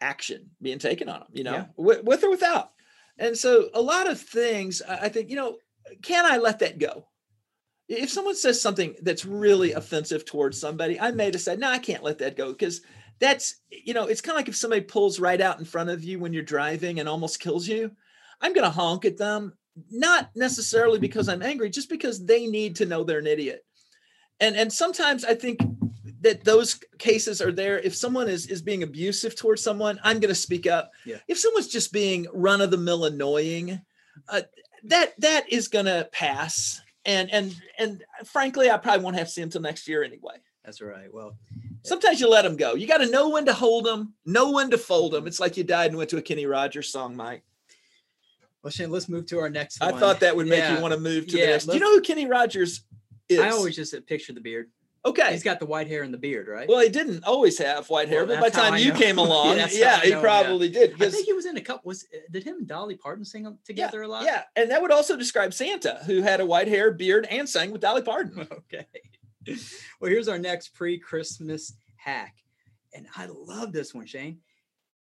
action 0.00 0.50
being 0.60 0.78
taken 0.78 1.08
on 1.08 1.20
them, 1.20 1.28
you 1.32 1.44
know, 1.44 1.52
Yeah. 1.52 1.66
with, 1.76 2.04
with 2.04 2.24
or 2.24 2.30
without. 2.30 2.72
And 3.18 3.36
so 3.36 3.70
a 3.74 3.80
lot 3.80 4.08
of 4.08 4.20
things, 4.20 4.82
I 4.86 4.96
I 5.06 5.08
think, 5.08 5.30
you 5.30 5.36
know, 5.36 5.56
can 6.02 6.24
I 6.26 6.36
let 6.38 6.58
that 6.60 6.78
go? 6.78 7.06
If 7.88 8.10
someone 8.10 8.34
says 8.34 8.60
something 8.60 8.96
that's 9.02 9.24
really 9.24 9.72
offensive 9.72 10.24
towards 10.24 10.60
somebody, 10.60 10.98
I 10.98 11.12
may 11.12 11.30
decide, 11.30 11.60
no, 11.60 11.70
I 11.70 11.78
can't 11.78 12.02
let 12.02 12.18
that 12.18 12.36
go 12.36 12.50
because 12.52 12.80
that's, 13.20 13.60
you 13.70 13.94
know, 13.94 14.06
it's 14.06 14.20
kind 14.20 14.34
of 14.34 14.40
like 14.40 14.48
if 14.48 14.56
somebody 14.56 14.82
pulls 14.82 15.20
right 15.20 15.40
out 15.40 15.58
in 15.58 15.64
front 15.64 15.88
of 15.90 16.02
you 16.04 16.18
when 16.18 16.32
you're 16.32 16.42
driving 16.42 16.98
and 17.00 17.08
almost 17.08 17.40
kills 17.40 17.66
you. 17.68 17.92
I'm 18.40 18.52
going 18.52 18.64
to 18.64 18.70
honk 18.70 19.04
at 19.06 19.16
them, 19.16 19.54
not 19.90 20.30
necessarily 20.34 20.98
because 20.98 21.28
I'm 21.28 21.42
angry, 21.42 21.70
just 21.70 21.88
because 21.88 22.24
they 22.26 22.46
need 22.46 22.76
to 22.76 22.86
know 22.86 23.04
they're 23.04 23.20
an 23.20 23.26
idiot. 23.26 23.64
And 24.40 24.54
and 24.56 24.70
sometimes 24.70 25.24
I 25.24 25.34
think 25.34 25.60
that 26.26 26.44
those 26.44 26.80
cases 26.98 27.40
are 27.40 27.52
there. 27.52 27.78
If 27.78 27.94
someone 27.94 28.28
is 28.28 28.46
is 28.46 28.60
being 28.60 28.82
abusive 28.82 29.36
towards 29.36 29.62
someone, 29.62 29.98
I'm 30.02 30.18
going 30.20 30.28
to 30.34 30.34
speak 30.34 30.66
up. 30.66 30.90
Yeah. 31.04 31.18
If 31.28 31.38
someone's 31.38 31.68
just 31.68 31.92
being 31.92 32.26
run 32.32 32.60
of 32.60 32.70
the 32.70 32.76
mill 32.76 33.04
annoying, 33.04 33.80
uh, 34.28 34.42
that 34.84 35.18
that 35.20 35.50
is 35.52 35.68
going 35.68 35.86
to 35.86 36.08
pass. 36.12 36.80
And 37.04 37.30
and 37.32 37.54
and 37.78 38.02
frankly, 38.24 38.70
I 38.70 38.76
probably 38.78 39.04
won't 39.04 39.16
have 39.16 39.28
to 39.28 39.32
see 39.32 39.40
them 39.40 39.46
until 39.48 39.62
next 39.62 39.86
year 39.88 40.02
anyway. 40.02 40.34
That's 40.64 40.80
right. 40.82 41.12
Well, 41.12 41.38
Sometimes 41.84 42.20
you 42.20 42.28
let 42.28 42.42
them 42.42 42.56
go. 42.56 42.74
You 42.74 42.88
got 42.88 42.98
to 42.98 43.08
know 43.08 43.28
when 43.28 43.46
to 43.46 43.52
hold 43.52 43.84
them, 43.84 44.14
know 44.24 44.50
when 44.50 44.70
to 44.70 44.78
fold 44.78 45.12
them. 45.12 45.28
It's 45.28 45.38
like 45.38 45.56
you 45.56 45.62
died 45.62 45.92
and 45.92 45.96
went 45.96 46.10
to 46.10 46.16
a 46.16 46.22
Kenny 46.22 46.44
Rogers 46.46 46.90
song, 46.90 47.14
Mike. 47.14 47.44
Well, 48.64 48.72
Shane, 48.72 48.90
let's 48.90 49.08
move 49.08 49.26
to 49.26 49.38
our 49.38 49.48
next 49.48 49.80
I 49.80 49.92
one. 49.92 50.00
thought 50.00 50.18
that 50.20 50.34
would 50.34 50.48
make 50.48 50.58
Yeah. 50.58 50.74
you 50.74 50.82
want 50.82 50.94
to 50.94 50.98
move 50.98 51.28
to 51.28 51.38
Yeah, 51.38 51.46
the 51.46 51.52
next. 51.52 51.66
Do 51.66 51.74
you 51.74 51.78
know 51.78 51.94
who 51.94 52.00
Kenny 52.00 52.26
Rogers 52.26 52.82
is? 53.28 53.38
I 53.38 53.50
always 53.50 53.76
just 53.76 53.94
picture 54.06 54.32
the 54.32 54.40
beard. 54.40 54.68
Okay. 55.06 55.32
He's 55.32 55.42
got 55.42 55.58
the 55.58 55.66
white 55.66 55.88
hair 55.88 56.02
and 56.02 56.12
the 56.12 56.18
beard, 56.18 56.48
right? 56.48 56.68
Well, 56.68 56.80
he 56.80 56.88
didn't 56.88 57.24
always 57.24 57.58
have 57.58 57.88
white 57.88 58.08
hair, 58.08 58.24
Well, 58.24 58.36
but 58.36 58.40
by 58.40 58.48
the 58.50 58.56
time 58.56 58.78
you 58.78 58.92
know. 58.92 58.98
came 58.98 59.18
along, 59.26 59.56
that's 59.56 59.78
yeah, 59.78 60.00
he 60.00 60.10
know, 60.10 60.16
yeah. 60.16 60.22
probably 60.22 60.68
did. 60.68 61.00
I 61.02 61.10
think 61.10 61.26
he 61.26 61.32
was 61.32 61.46
in 61.46 61.56
a 61.56 61.60
couple. 61.60 61.88
Was 61.88 62.06
uh, 62.14 62.18
did 62.30 62.44
him 62.44 62.56
and 62.58 62.66
Dolly 62.66 62.96
Parton 62.96 63.24
sing 63.24 63.56
together 63.64 64.02
a 64.02 64.08
lot? 64.08 64.24
yeah, 64.24 64.42
and 64.56 64.70
that 64.70 64.82
would 64.82 64.92
also 64.92 65.16
describe 65.16 65.54
Santa, 65.54 66.00
who 66.06 66.22
had 66.22 66.40
a 66.40 66.46
white 66.46 66.68
hair, 66.68 66.90
beard, 66.92 67.26
and 67.30 67.48
sang 67.48 67.70
with 67.70 67.80
Dolly 67.80 68.02
Parton. 68.02 68.46
Okay. 68.72 68.86
Well, 70.00 70.10
here's 70.10 70.26
our 70.26 70.40
next 70.40 70.74
pre-Christmas 70.74 71.74
hack, 71.94 72.34
and 72.92 73.06
I 73.16 73.26
love 73.26 73.72
this 73.72 73.94
one, 73.94 74.06
Shane. 74.06 74.40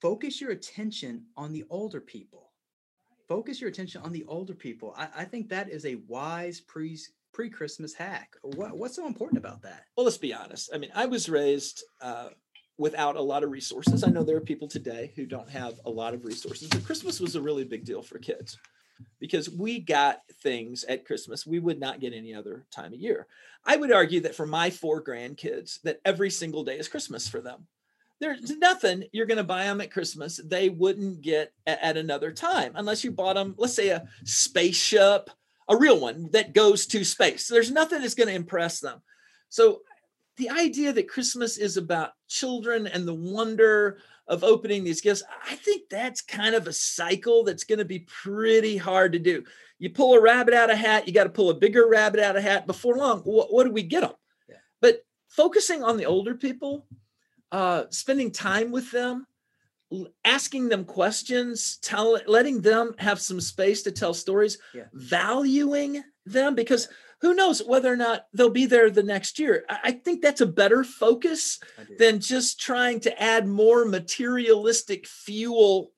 Focus 0.01 0.41
your 0.41 0.51
attention 0.51 1.25
on 1.37 1.53
the 1.53 1.65
older 1.69 2.01
people. 2.01 2.51
Focus 3.27 3.61
your 3.61 3.69
attention 3.69 4.01
on 4.01 4.11
the 4.11 4.25
older 4.27 4.53
people. 4.55 4.93
I, 4.97 5.07
I 5.17 5.25
think 5.25 5.49
that 5.49 5.69
is 5.69 5.85
a 5.85 5.95
wise 6.07 6.59
pre 6.59 6.97
pre-Christmas 7.33 7.93
hack. 7.93 8.35
What, 8.41 8.77
what's 8.77 8.95
so 8.95 9.07
important 9.07 9.37
about 9.39 9.61
that? 9.63 9.85
Well, 9.97 10.05
let's 10.05 10.17
be 10.17 10.33
honest. 10.33 10.69
I 10.73 10.77
mean, 10.77 10.91
I 10.95 11.05
was 11.07 11.27
raised 11.27 11.83
uh, 12.01 12.29
without 12.77 13.15
a 13.15 13.21
lot 13.21 13.43
of 13.43 13.51
resources. 13.51 14.03
I 14.03 14.09
know 14.09 14.23
there 14.23 14.37
are 14.37 14.41
people 14.41 14.67
today 14.67 15.11
who 15.15 15.25
don't 15.25 15.49
have 15.49 15.79
a 15.85 15.89
lot 15.89 16.13
of 16.13 16.25
resources, 16.25 16.69
but 16.69 16.85
Christmas 16.85 17.19
was 17.19 17.35
a 17.35 17.41
really 17.41 17.63
big 17.63 17.85
deal 17.85 18.01
for 18.01 18.19
kids 18.19 18.57
because 19.19 19.49
we 19.49 19.79
got 19.79 20.21
things 20.41 20.83
at 20.85 21.05
Christmas 21.05 21.45
we 21.45 21.59
would 21.59 21.79
not 21.79 21.99
get 21.99 22.13
any 22.13 22.33
other 22.33 22.65
time 22.71 22.93
of 22.93 22.99
year. 22.99 23.27
I 23.65 23.77
would 23.77 23.91
argue 23.91 24.21
that 24.21 24.35
for 24.35 24.45
my 24.45 24.69
four 24.69 25.03
grandkids, 25.03 25.81
that 25.81 25.99
every 26.05 26.29
single 26.29 26.63
day 26.63 26.77
is 26.77 26.87
Christmas 26.87 27.27
for 27.27 27.41
them. 27.41 27.67
There's 28.19 28.51
nothing 28.51 29.05
you're 29.11 29.25
going 29.25 29.37
to 29.37 29.43
buy 29.43 29.65
them 29.65 29.81
at 29.81 29.91
Christmas 29.91 30.39
they 30.45 30.69
wouldn't 30.69 31.21
get 31.21 31.51
at 31.67 31.97
another 31.97 32.31
time 32.31 32.73
unless 32.75 33.03
you 33.03 33.11
bought 33.11 33.35
them, 33.35 33.55
let's 33.57 33.73
say, 33.73 33.89
a 33.89 34.07
spaceship, 34.23 35.29
a 35.69 35.77
real 35.77 35.99
one 35.99 36.29
that 36.31 36.53
goes 36.53 36.85
to 36.87 37.03
space. 37.03 37.47
There's 37.47 37.71
nothing 37.71 38.01
that's 38.01 38.15
going 38.15 38.29
to 38.29 38.35
impress 38.35 38.79
them. 38.79 39.01
So 39.49 39.81
the 40.37 40.49
idea 40.49 40.93
that 40.93 41.09
Christmas 41.09 41.57
is 41.57 41.77
about 41.77 42.11
children 42.27 42.87
and 42.87 43.07
the 43.07 43.13
wonder 43.13 43.99
of 44.27 44.43
opening 44.43 44.83
these 44.83 45.01
gifts, 45.01 45.23
I 45.47 45.55
think 45.55 45.89
that's 45.89 46.21
kind 46.21 46.55
of 46.55 46.67
a 46.67 46.73
cycle 46.73 47.43
that's 47.43 47.65
going 47.65 47.79
to 47.79 47.85
be 47.85 47.99
pretty 47.99 48.77
hard 48.77 49.13
to 49.13 49.19
do. 49.19 49.43
You 49.79 49.89
pull 49.89 50.13
a 50.13 50.21
rabbit 50.21 50.53
out 50.53 50.69
of 50.69 50.75
a 50.75 50.79
hat, 50.79 51.07
you 51.07 51.13
got 51.13 51.25
to 51.25 51.29
pull 51.29 51.49
a 51.49 51.55
bigger 51.55 51.87
rabbit 51.87 52.19
out 52.19 52.35
of 52.35 52.43
a 52.43 52.47
hat. 52.47 52.65
Before 52.65 52.95
long, 52.95 53.19
what, 53.21 53.53
what 53.53 53.65
do 53.65 53.71
we 53.71 53.83
get 53.83 54.01
them? 54.01 54.13
Yeah. 54.49 54.55
But 54.81 55.05
focusing 55.29 55.83
on 55.83 55.97
the 55.97 56.05
older 56.05 56.35
people, 56.35 56.87
uh, 57.51 57.85
spending 57.89 58.31
time 58.31 58.71
with 58.71 58.89
them, 58.91 59.27
asking 60.25 60.69
them 60.69 60.85
questions, 60.85 61.77
tell, 61.81 62.19
letting 62.27 62.61
them 62.61 62.95
have 62.97 63.19
some 63.19 63.41
space 63.41 63.83
to 63.83 63.91
tell 63.91 64.13
stories, 64.13 64.57
Yeah. 64.73 64.85
valuing 64.93 66.03
them 66.25 66.55
because 66.55 66.87
who 67.21 67.33
knows 67.33 67.63
whether 67.63 67.91
or 67.91 67.95
not 67.95 68.27
they'll 68.33 68.49
be 68.49 68.65
there 68.65 68.89
the 68.89 69.03
next 69.03 69.39
year. 69.39 69.63
I 69.69 69.79
I 69.83 69.91
think 69.91 70.21
that's 70.21 70.41
a 70.41 70.45
better 70.45 70.83
focus 70.83 71.59
than 71.97 72.19
just 72.19 72.59
trying 72.59 72.99
to 73.01 73.21
add 73.21 73.47
more 73.47 73.85
materialistic 73.85 75.07
fuel 75.07 75.91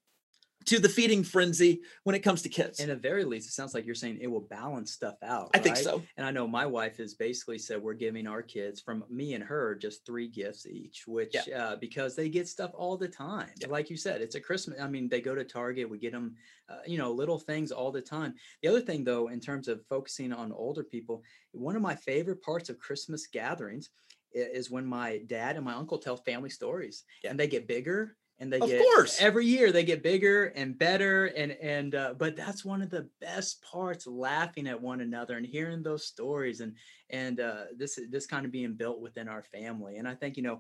to 0.65 0.79
the 0.79 0.89
feeding 0.89 1.23
frenzy 1.23 1.81
when 2.03 2.15
it 2.15 2.19
comes 2.19 2.41
to 2.41 2.49
kids. 2.49 2.79
In 2.79 2.89
the 2.89 2.95
very 2.95 3.23
least, 3.23 3.47
it 3.47 3.53
sounds 3.53 3.73
like 3.73 3.85
you're 3.85 3.95
saying 3.95 4.17
it 4.19 4.27
will 4.27 4.41
balance 4.41 4.91
stuff 4.91 5.15
out. 5.23 5.51
I 5.53 5.59
think 5.59 5.77
so. 5.77 6.01
And 6.17 6.25
I 6.25 6.31
know 6.31 6.47
my 6.47 6.65
wife 6.65 6.97
has 6.97 7.13
basically 7.13 7.59
said 7.59 7.81
we're 7.81 7.93
giving 7.93 8.27
our 8.27 8.41
kids 8.41 8.81
from 8.81 9.03
me 9.09 9.33
and 9.33 9.43
her 9.43 9.75
just 9.75 10.05
three 10.05 10.27
gifts 10.27 10.65
each, 10.65 11.03
which 11.07 11.35
uh, 11.49 11.75
because 11.79 12.15
they 12.15 12.29
get 12.29 12.47
stuff 12.47 12.71
all 12.73 12.97
the 12.97 13.07
time. 13.07 13.49
Yeah. 13.57 13.67
Like 13.67 13.89
you 13.89 13.97
said, 13.97 14.21
it's 14.21 14.35
a 14.35 14.41
Christmas. 14.41 14.79
I 14.81 14.87
mean, 14.87 15.07
they 15.07 15.21
go 15.21 15.35
to 15.35 15.43
Target, 15.43 15.89
we 15.89 15.99
get 15.99 16.11
them, 16.13 16.35
uh, 16.69 16.77
you 16.87 16.97
know, 16.97 17.11
little 17.11 17.39
things 17.39 17.71
all 17.71 17.91
the 17.91 18.01
time. 18.01 18.33
The 18.61 18.69
other 18.69 18.81
thing, 18.81 19.03
though, 19.03 19.27
in 19.27 19.39
terms 19.39 19.67
of 19.67 19.85
focusing 19.87 20.33
on 20.33 20.51
older 20.51 20.83
people, 20.83 21.21
one 21.51 21.75
of 21.75 21.81
my 21.81 21.95
favorite 21.95 22.41
parts 22.41 22.69
of 22.69 22.79
Christmas 22.79 23.27
gatherings 23.27 23.89
is 24.33 24.69
when 24.69 24.85
my 24.85 25.19
dad 25.27 25.55
and 25.55 25.63
my 25.63 25.73
uncle 25.73 25.97
tell 25.97 26.17
family 26.17 26.49
stories, 26.49 27.03
Yeah. 27.23 27.29
and 27.29 27.39
they 27.39 27.47
get 27.47 27.67
bigger. 27.67 28.17
And 28.39 28.51
they 28.51 28.59
Of 28.59 28.69
get 28.69 28.81
course. 28.81 29.21
every 29.21 29.45
year 29.45 29.71
they 29.71 29.85
get 29.85 30.03
bigger 30.03 30.47
and 30.47 30.77
better 30.77 31.27
and 31.27 31.53
and 31.53 31.95
uh, 31.95 32.13
but 32.17 32.35
that's 32.35 32.65
one 32.65 32.81
of 32.81 32.89
the 32.89 33.07
best 33.21 33.61
parts 33.61 34.05
laughing 34.07 34.67
at 34.67 34.81
one 34.81 34.99
another 34.99 35.37
and 35.37 35.45
hearing 35.45 35.81
those 35.83 36.05
stories 36.05 36.59
and 36.59 36.73
and 37.09 37.39
uh, 37.39 37.65
this 37.77 37.97
this 38.09 38.25
kind 38.27 38.45
of 38.45 38.51
being 38.51 38.73
built 38.73 38.99
within 38.99 39.29
our 39.29 39.41
family 39.41 39.97
and 39.97 40.07
I 40.07 40.15
think 40.15 40.35
you 40.35 40.43
know 40.43 40.59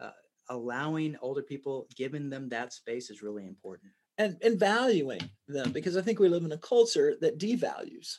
uh, 0.00 0.10
allowing 0.48 1.16
older 1.22 1.42
people 1.42 1.86
giving 1.96 2.28
them 2.28 2.48
that 2.48 2.72
space 2.72 3.08
is 3.08 3.22
really 3.22 3.46
important. 3.46 3.92
and 4.18 4.36
and 4.42 4.58
valuing 4.58 5.20
them 5.46 5.70
because 5.70 5.96
I 5.96 6.02
think 6.02 6.18
we 6.18 6.28
live 6.28 6.44
in 6.44 6.52
a 6.52 6.58
culture 6.58 7.14
that 7.20 7.38
devalues. 7.38 8.18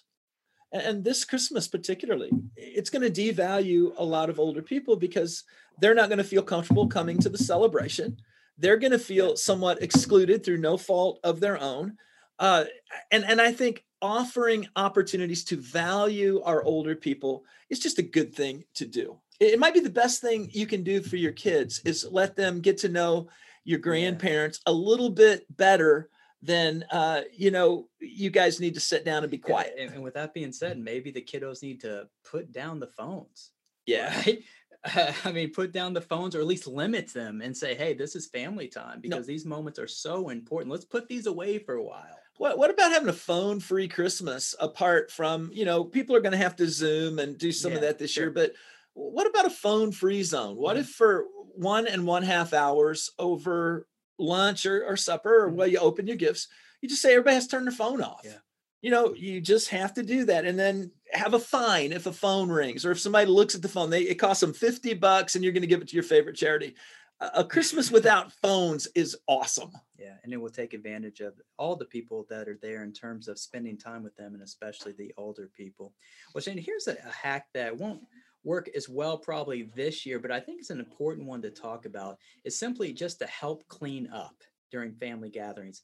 And, 0.72 0.82
and 0.82 1.04
this 1.04 1.26
Christmas 1.26 1.68
particularly, 1.68 2.32
it's 2.56 2.90
going 2.90 3.12
to 3.12 3.22
devalue 3.22 3.94
a 3.98 4.04
lot 4.04 4.30
of 4.30 4.40
older 4.40 4.62
people 4.62 4.96
because 4.96 5.44
they're 5.80 5.94
not 5.94 6.08
going 6.10 6.20
to 6.20 6.24
feel 6.24 6.42
comfortable 6.42 6.88
coming 6.88 7.20
to 7.20 7.30
the 7.30 7.38
celebration. 7.38 8.18
They're 8.58 8.78
going 8.78 8.92
to 8.92 9.00
feel 9.00 9.36
somewhat 9.36 9.82
excluded 9.82 10.44
through 10.44 10.58
no 10.58 10.78
fault 10.78 11.20
of 11.24 11.40
their 11.40 11.60
own. 11.60 11.98
Uh, 12.40 12.66
and 13.12 13.24
and 13.26 13.40
I 13.40 13.52
think 13.52 13.84
offering 14.02 14.68
opportunities 14.76 15.44
to 15.46 15.58
value 15.58 16.42
our 16.44 16.64
older 16.64 16.96
people 16.96 17.46
is 17.70 17.80
just 17.80 18.00
a 18.00 18.04
good 18.04 18.36
thing 18.36 18.64
to 18.76 18.86
do. 18.86 19.18
It, 19.40 19.54
it 19.54 19.60
might 19.60 19.74
be 19.74 19.80
the 19.80 19.90
best 19.90 20.22
thing 20.22 20.50
you 20.52 20.68
can 20.68 20.84
do 20.84 21.02
for 21.02 21.16
your 21.16 21.32
kids 21.32 21.82
is 21.86 22.06
let 22.10 22.36
them 22.36 22.60
get 22.60 22.78
to 22.80 22.90
know 22.90 23.30
your 23.64 23.80
grandparents 23.80 24.60
a 24.66 24.74
little 24.74 25.10
bit 25.10 25.46
better 25.56 26.10
than 26.42 26.84
uh, 26.92 27.22
you 27.32 27.50
know 27.52 27.88
you 28.00 28.30
guys 28.30 28.60
need 28.60 28.74
to 28.74 28.80
sit 28.80 29.06
down 29.06 29.24
and 29.24 29.32
be 29.32 29.38
quiet 29.38 29.74
And, 29.80 29.94
and 29.94 30.04
with 30.04 30.16
that 30.16 30.34
being 30.34 30.52
said, 30.52 30.78
maybe 30.78 31.10
the 31.10 31.22
kiddos 31.22 31.62
need 31.64 31.80
to 31.82 32.08
put 32.30 32.52
down 32.52 32.80
the 32.80 32.88
phones. 32.88 33.52
yeah 33.86 34.14
right? 34.26 34.44
I 35.26 35.32
mean, 35.32 35.52
put 35.52 35.72
down 35.72 35.94
the 35.94 36.02
phones 36.02 36.36
or 36.36 36.40
at 36.40 36.48
least 36.48 36.68
limit 36.68 37.14
them 37.14 37.42
and 37.42 37.56
say, 37.56 37.76
hey, 37.76 37.94
this 37.94 38.16
is 38.16 38.28
family 38.28 38.68
time 38.68 39.00
because 39.02 39.26
these 39.26 39.46
moments 39.46 39.80
are 39.80 39.88
so 39.88 40.30
important. 40.30 40.72
Let's 40.72 40.86
put 40.86 41.08
these 41.08 41.26
away 41.28 41.58
for 41.60 41.76
a 41.76 41.84
while. 41.84 42.20
what, 42.38 42.58
what 42.58 42.70
about 42.70 42.92
having 42.92 43.10
a 43.10 43.14
phone 43.14 43.60
free 43.60 43.88
christmas 43.88 44.56
apart 44.60 45.12
from 45.12 45.52
you 45.54 45.66
know 45.66 45.84
people 45.84 46.16
are 46.16 46.20
going 46.22 46.32
to 46.32 46.38
have 46.38 46.56
to 46.56 46.68
zoom 46.68 47.20
and 47.20 47.38
do 47.38 47.52
some 47.52 47.74
of 47.74 47.82
that 47.82 48.00
this 48.00 48.12
sure. 48.12 48.24
year 48.26 48.32
but 48.32 48.54
what 48.96 49.28
about 49.28 49.46
a 49.46 49.50
phone 49.52 49.92
free 49.92 50.24
zone 50.24 50.56
what 50.58 50.76
Mhm. 50.76 50.80
if 50.82 50.90
for 50.90 51.26
one 51.56 51.86
and 51.88 52.08
one 52.08 52.24
half 52.24 52.52
hours 52.52 53.12
over 53.20 53.88
lunch 54.18 54.66
or, 54.66 54.84
or 54.86 54.98
supper 54.98 55.44
or 55.46 55.52
Mhm. 55.52 55.54
while 55.56 55.68
you 55.68 55.78
open 55.78 56.08
your 56.08 56.18
gifts 56.18 56.48
you 56.82 56.90
just 56.90 57.02
say 57.04 57.12
everybody 57.12 57.36
has 57.36 57.46
to 57.46 57.52
turn 57.52 57.66
their 57.66 57.72
phone 57.72 58.02
off 58.02 58.22
Yeah. 58.26 58.40
You 58.84 58.92
know 58.92 59.16
you 59.16 59.42
just 59.42 59.70
have 59.70 59.96
to 59.96 60.04
do 60.04 60.26
that 60.26 60.46
and 60.46 60.60
then 60.60 60.92
have 61.12 61.34
a 61.34 61.40
fine 61.40 61.92
if 61.92 62.06
a 62.06 62.14
phone 62.14 62.50
rings 62.50 62.86
or 62.86 62.92
if 62.92 63.00
somebody 63.00 63.26
looks 63.26 63.56
at 63.56 63.64
the 63.64 63.70
phone 63.70 63.90
they 63.90 64.02
it 64.02 64.16
costs 64.16 64.42
them 64.42 64.54
50 64.54 64.94
bucks 64.96 65.34
and 65.34 65.44
you're 65.44 65.54
going 65.54 65.62
to 65.62 65.68
give 65.68 65.82
it 65.82 65.88
to 65.88 65.96
your 65.96 66.04
favorite 66.04 66.36
charity 66.36 66.76
a 67.20 67.44
christmas 67.44 67.90
without 67.98 68.32
phones 68.32 68.88
is 68.94 69.18
awesome 69.28 69.72
Yeah, 70.04 70.16
and 70.24 70.34
it 70.34 70.38
will 70.38 70.50
take 70.50 70.74
advantage 70.74 71.22
of 71.22 71.40
all 71.58 71.78
the 71.78 71.86
people 71.86 72.26
that 72.30 72.50
are 72.50 72.60
there 72.62 72.84
in 72.84 72.92
terms 72.92 73.30
of 73.30 73.40
spending 73.40 73.78
time 73.78 74.04
with 74.04 74.16
them, 74.18 74.34
and 74.34 74.44
especially 74.44 74.92
the 74.92 75.14
older 75.16 75.50
people. 75.56 75.94
Well, 76.36 76.42
Shane, 76.42 76.58
here's 76.58 76.88
a, 76.88 76.98
a 77.08 77.12
hack 77.12 77.48
that 77.54 77.78
won't 77.78 78.02
work 78.44 78.70
as 78.76 78.90
well 78.90 79.18
probably 79.18 79.70
this 79.76 80.06
year, 80.06 80.20
but 80.20 80.30
I 80.30 80.42
think 80.42 80.60
it's 80.60 80.72
an 80.72 80.82
important 80.82 81.26
one 81.26 81.42
to 81.44 81.52
talk 81.52 81.86
about. 81.86 82.18
Is 82.44 82.60
simply 82.60 82.92
just 82.92 83.20
to 83.20 83.28
help 83.28 83.66
clean 83.70 84.10
up 84.12 84.36
during 84.72 84.92
family 84.92 85.30
gatherings. 85.30 85.84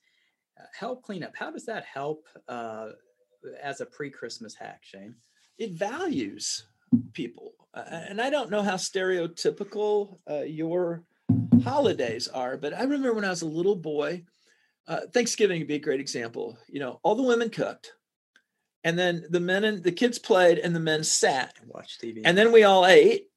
Help 0.77 1.03
clean 1.03 1.23
up. 1.23 1.35
How 1.35 1.51
does 1.51 1.65
that 1.65 1.85
help 1.85 2.25
uh, 2.47 2.89
as 3.61 3.81
a 3.81 3.85
pre-Christmas 3.85 4.55
hack, 4.55 4.79
Shane? 4.81 5.15
it 5.59 5.73
values 5.73 6.65
people 7.13 7.53
Uh, 7.75 7.83
and 8.09 8.19
i 8.19 8.31
don't 8.31 8.49
know 8.49 8.63
how 8.63 8.75
stereotypical 8.75 10.17
uh, 10.27 10.41
your 10.41 11.03
holidays 11.63 12.27
are 12.27 12.57
but 12.57 12.73
i 12.73 12.81
remember 12.81 13.13
when 13.13 13.25
i 13.25 13.29
was 13.29 13.43
a 13.43 13.45
little 13.59 13.75
boy 13.75 14.23
uh, 14.87 15.01
thanksgiving 15.13 15.59
would 15.59 15.67
be 15.67 15.75
a 15.75 15.79
great 15.87 15.99
example 15.99 16.57
you 16.67 16.79
know 16.79 16.99
all 17.03 17.13
the 17.13 17.21
women 17.31 17.49
cooked 17.49 17.93
and 18.83 18.97
then 18.97 19.23
the 19.29 19.39
men 19.39 19.65
and 19.65 19.83
the 19.83 19.91
kids 19.91 20.17
played 20.17 20.57
and 20.57 20.75
the 20.75 20.79
men 20.79 21.03
sat 21.03 21.53
and 21.61 21.69
watched 21.69 22.01
TV. 22.01 22.21
and 22.25 22.35
then 22.35 22.51
we 22.51 22.63
all 22.63 22.87
ate 22.87 23.29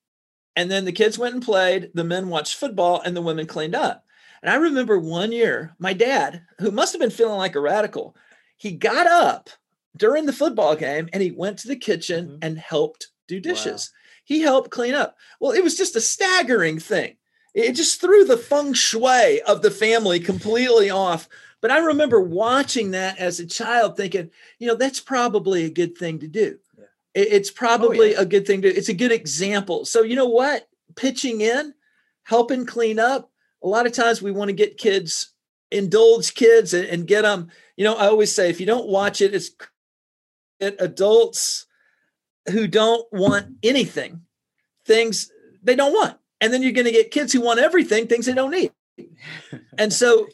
and 0.56 0.70
then 0.70 0.86
the 0.86 0.92
kids 0.92 1.18
went 1.18 1.34
and 1.34 1.44
played 1.44 1.90
the 1.92 2.04
men 2.04 2.28
watched 2.28 2.56
football 2.56 3.02
and 3.04 3.14
the 3.14 3.20
women 3.28 3.46
cleaned 3.46 3.74
up 3.74 4.06
and 4.42 4.50
i 4.50 4.56
remember 4.56 4.98
one 4.98 5.32
year 5.32 5.74
my 5.78 5.92
dad 5.92 6.42
who 6.58 6.70
must 6.70 6.92
have 6.92 7.00
been 7.00 7.10
feeling 7.10 7.38
like 7.38 7.54
a 7.54 7.60
radical 7.60 8.16
he 8.56 8.72
got 8.72 9.06
up 9.06 9.50
during 9.96 10.24
the 10.26 10.32
football 10.32 10.76
game 10.76 11.08
and 11.12 11.22
he 11.22 11.30
went 11.30 11.58
to 11.58 11.68
the 11.68 11.76
kitchen 11.76 12.28
Mhm. 12.28 12.38
and 12.42 12.58
helped 12.58 13.08
do 13.26 13.40
dishes. 13.40 13.90
He 14.24 14.40
helped 14.40 14.70
clean 14.70 14.94
up. 14.94 15.16
Well 15.40 15.52
it 15.52 15.64
was 15.64 15.76
just 15.76 15.96
a 15.96 16.00
staggering 16.00 16.78
thing. 16.78 17.16
It 17.54 17.72
just 17.72 18.00
threw 18.00 18.24
the 18.24 18.38
feng 18.38 18.72
shui 18.72 19.42
of 19.42 19.62
the 19.62 19.70
family 19.70 20.20
completely 20.20 20.90
off. 20.90 21.28
But 21.60 21.70
i 21.72 21.78
remember 21.78 22.20
watching 22.20 22.92
that 22.92 23.18
as 23.18 23.40
a 23.40 23.46
child 23.46 23.96
thinking 23.96 24.30
you 24.60 24.68
know 24.68 24.76
that's 24.76 25.00
probably 25.00 25.64
a 25.64 25.70
good 25.70 25.98
thing 25.98 26.20
to 26.20 26.28
do. 26.28 26.58
Yeah. 26.78 26.84
It's 27.14 27.50
probably 27.50 28.12
yeah. 28.12 28.20
a 28.20 28.24
good 28.24 28.46
thing 28.46 28.62
to 28.62 28.68
it's 28.68 28.88
a 28.88 28.94
good 28.94 29.12
example. 29.12 29.84
So 29.84 30.02
you 30.02 30.14
know 30.14 30.28
what? 30.28 30.68
Pitching 30.94 31.40
in 31.40 31.74
helping 32.22 32.64
clean 32.64 33.00
up 33.00 33.31
a 33.62 33.68
lot 33.68 33.86
of 33.86 33.92
times 33.92 34.20
we 34.20 34.32
want 34.32 34.48
to 34.48 34.54
get 34.54 34.78
kids 34.78 35.32
indulge 35.72 36.34
kids 36.34 36.74
and, 36.74 36.86
and 36.86 37.06
get 37.06 37.22
them. 37.22 37.48
You 37.76 37.84
know, 37.84 37.94
I 37.94 38.06
always 38.06 38.32
say 38.32 38.50
if 38.50 38.60
you 38.60 38.66
don't 38.66 38.88
watch 38.88 39.20
it, 39.20 39.34
it's 39.34 39.50
adults 40.60 41.66
who 42.50 42.66
don't 42.66 43.06
want 43.12 43.46
anything, 43.62 44.22
things 44.86 45.30
they 45.62 45.74
don't 45.74 45.92
want. 45.92 46.18
And 46.40 46.52
then 46.52 46.62
you're 46.62 46.72
going 46.72 46.86
to 46.86 46.92
get 46.92 47.10
kids 47.10 47.32
who 47.32 47.40
want 47.40 47.60
everything, 47.60 48.06
things 48.06 48.26
they 48.26 48.34
don't 48.34 48.50
need. 48.50 48.72
and 49.78 49.92
so 49.92 50.26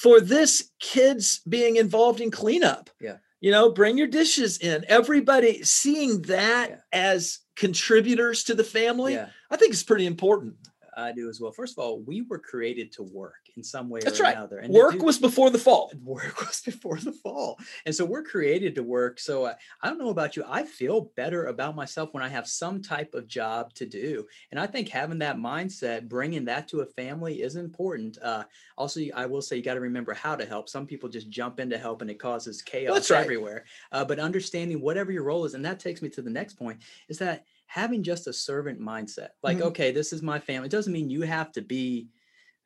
for 0.00 0.20
this, 0.20 0.70
kids 0.78 1.40
being 1.48 1.76
involved 1.76 2.20
in 2.20 2.30
cleanup. 2.30 2.90
Yeah. 3.00 3.16
You 3.40 3.50
know, 3.50 3.70
bring 3.70 3.98
your 3.98 4.06
dishes 4.06 4.58
in. 4.58 4.84
Everybody 4.88 5.62
seeing 5.62 6.22
that 6.22 6.70
yeah. 6.70 6.76
as 6.92 7.40
contributors 7.56 8.44
to 8.44 8.54
the 8.54 8.64
family, 8.64 9.14
yeah. 9.14 9.28
I 9.50 9.56
think 9.56 9.74
is 9.74 9.82
pretty 9.82 10.06
important. 10.06 10.54
I 10.96 11.12
do 11.12 11.28
as 11.28 11.40
well. 11.40 11.52
First 11.52 11.78
of 11.78 11.84
all, 11.84 12.00
we 12.00 12.22
were 12.22 12.38
created 12.38 12.92
to 12.92 13.02
work 13.02 13.43
in 13.56 13.62
some 13.62 13.88
way 13.88 14.00
That's 14.02 14.20
or 14.20 14.24
right. 14.24 14.36
another. 14.36 14.58
And 14.58 14.72
work 14.72 14.98
do, 14.98 15.04
was 15.04 15.18
before 15.18 15.50
the 15.50 15.58
fall. 15.58 15.92
Work 16.04 16.40
was 16.46 16.60
before 16.60 16.98
the 16.98 17.12
fall. 17.12 17.58
And 17.86 17.94
so 17.94 18.04
we're 18.04 18.22
created 18.22 18.74
to 18.74 18.82
work. 18.82 19.18
So 19.18 19.46
I, 19.46 19.54
I 19.82 19.88
don't 19.88 19.98
know 19.98 20.10
about 20.10 20.36
you. 20.36 20.44
I 20.46 20.64
feel 20.64 21.12
better 21.16 21.46
about 21.46 21.76
myself 21.76 22.12
when 22.12 22.22
I 22.22 22.28
have 22.28 22.46
some 22.46 22.82
type 22.82 23.14
of 23.14 23.26
job 23.26 23.72
to 23.74 23.86
do. 23.86 24.26
And 24.50 24.60
I 24.60 24.66
think 24.66 24.88
having 24.88 25.18
that 25.20 25.36
mindset, 25.36 26.08
bringing 26.08 26.44
that 26.46 26.68
to 26.68 26.80
a 26.80 26.86
family 26.86 27.42
is 27.42 27.56
important. 27.56 28.18
Uh, 28.22 28.44
also, 28.76 29.00
I 29.14 29.26
will 29.26 29.42
say 29.42 29.56
you 29.56 29.62
got 29.62 29.74
to 29.74 29.80
remember 29.80 30.14
how 30.14 30.36
to 30.36 30.44
help. 30.44 30.68
Some 30.68 30.86
people 30.86 31.08
just 31.08 31.30
jump 31.30 31.60
into 31.60 31.78
help 31.78 32.02
and 32.02 32.10
it 32.10 32.18
causes 32.18 32.62
chaos 32.62 33.10
right. 33.10 33.20
everywhere. 33.20 33.64
Uh, 33.92 34.04
but 34.04 34.18
understanding 34.18 34.80
whatever 34.80 35.12
your 35.12 35.24
role 35.24 35.44
is, 35.44 35.54
and 35.54 35.64
that 35.64 35.80
takes 35.80 36.02
me 36.02 36.08
to 36.10 36.22
the 36.22 36.30
next 36.30 36.54
point, 36.54 36.80
is 37.08 37.18
that 37.18 37.44
having 37.66 38.02
just 38.02 38.26
a 38.26 38.32
servant 38.32 38.80
mindset 38.80 39.30
like 39.42 39.56
mm-hmm. 39.56 39.66
okay 39.66 39.90
this 39.90 40.12
is 40.12 40.22
my 40.22 40.38
family 40.38 40.66
it 40.66 40.70
doesn't 40.70 40.92
mean 40.92 41.08
you 41.10 41.22
have 41.22 41.50
to 41.50 41.62
be 41.62 42.06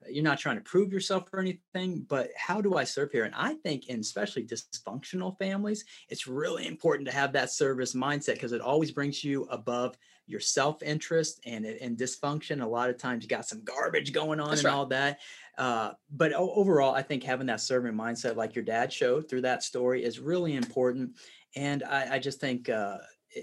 you're 0.09 0.25
not 0.25 0.39
trying 0.39 0.57
to 0.57 0.63
prove 0.63 0.93
yourself 0.93 1.29
or 1.33 1.41
anything 1.41 2.05
but 2.09 2.31
how 2.37 2.61
do 2.61 2.77
i 2.77 2.85
serve 2.85 3.11
here? 3.11 3.25
And 3.25 3.35
i 3.35 3.55
think 3.55 3.89
in 3.89 4.01
especially 4.01 4.45
dysfunctional 4.45 5.39
families 5.39 5.85
it's 6.09 6.27
really 6.27 6.67
important 6.67 7.09
to 7.09 7.15
have 7.15 7.33
that 7.33 7.51
service 7.51 7.95
mindset 7.95 8.35
because 8.35 8.53
it 8.53 8.61
always 8.61 8.91
brings 8.91 9.25
you 9.25 9.45
above 9.45 9.97
your 10.29 10.41
self-interest 10.41 11.41
and 11.47 11.65
and 11.65 11.97
dysfunction. 11.97 12.63
A 12.63 12.67
lot 12.67 12.91
of 12.91 12.99
times 12.99 13.25
you 13.25 13.29
got 13.29 13.49
some 13.49 13.65
garbage 13.65 14.13
going 14.13 14.41
on 14.41 14.51
That's 14.51 14.61
and 14.61 14.67
right. 14.67 14.75
all 14.75 14.87
that 14.87 15.21
uh, 15.57 15.93
but 16.11 16.33
overall 16.33 16.95
i 16.95 17.03
think 17.03 17.25
having 17.25 17.47
that 17.47 17.61
servant 17.61 17.97
mindset 17.97 18.37
like 18.37 18.55
your 18.55 18.65
dad 18.65 18.93
showed 18.93 19.29
through 19.29 19.41
that 19.43 19.63
story 19.63 20.05
is 20.05 20.21
really 20.21 20.55
important. 20.55 21.17
And 21.57 21.83
i, 21.83 22.17
I 22.17 22.19
just 22.19 22.41
think 22.41 22.69
uh, 22.69 22.99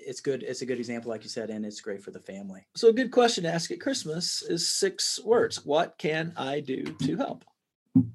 it's 0.06 0.22
good. 0.22 0.44
It's 0.44 0.62
a 0.62 0.66
good 0.66 0.80
example, 0.80 1.12
like 1.12 1.24
you 1.24 1.30
said, 1.30 1.50
and 1.50 1.66
it's 1.66 1.82
great 1.82 2.04
for 2.04 2.12
the 2.12 2.20
family. 2.20 2.66
So 2.76 2.90
a 2.90 2.94
good 2.94 3.12
question 3.12 3.44
to 3.44 3.54
ask 3.54 3.72
at 3.72 3.80
Christmas 3.80 4.42
is 4.42 4.68
six 4.68 5.20
words. 5.24 5.66
What 5.66 5.98
can 5.98 6.34
I 6.36 6.60
do 6.60 6.84
to 6.84 7.16
help? 7.18 7.46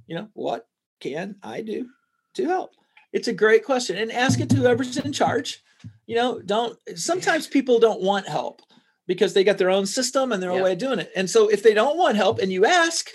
You 0.06 0.16
know, 0.16 0.28
what 0.34 0.66
can 1.00 1.36
I 1.42 1.62
do 1.62 1.88
to 2.34 2.46
help? 2.46 2.74
It's 3.12 3.28
a 3.28 3.32
great 3.32 3.64
question. 3.64 3.96
And 3.96 4.12
ask 4.12 4.40
it 4.40 4.50
to 4.50 4.56
whoever's 4.56 4.96
in 4.96 5.12
charge. 5.12 5.62
You 6.06 6.16
know, 6.16 6.40
don't 6.40 6.78
sometimes 6.96 7.46
people 7.46 7.78
don't 7.78 8.02
want 8.02 8.28
help 8.28 8.60
because 9.06 9.32
they 9.32 9.44
got 9.44 9.58
their 9.58 9.70
own 9.70 9.86
system 9.86 10.30
and 10.30 10.42
their 10.42 10.50
own 10.50 10.62
way 10.62 10.72
of 10.72 10.78
doing 10.78 10.98
it. 10.98 11.10
And 11.16 11.28
so 11.28 11.48
if 11.48 11.62
they 11.62 11.74
don't 11.74 11.96
want 11.96 12.16
help 12.16 12.38
and 12.38 12.52
you 12.52 12.66
ask, 12.66 13.10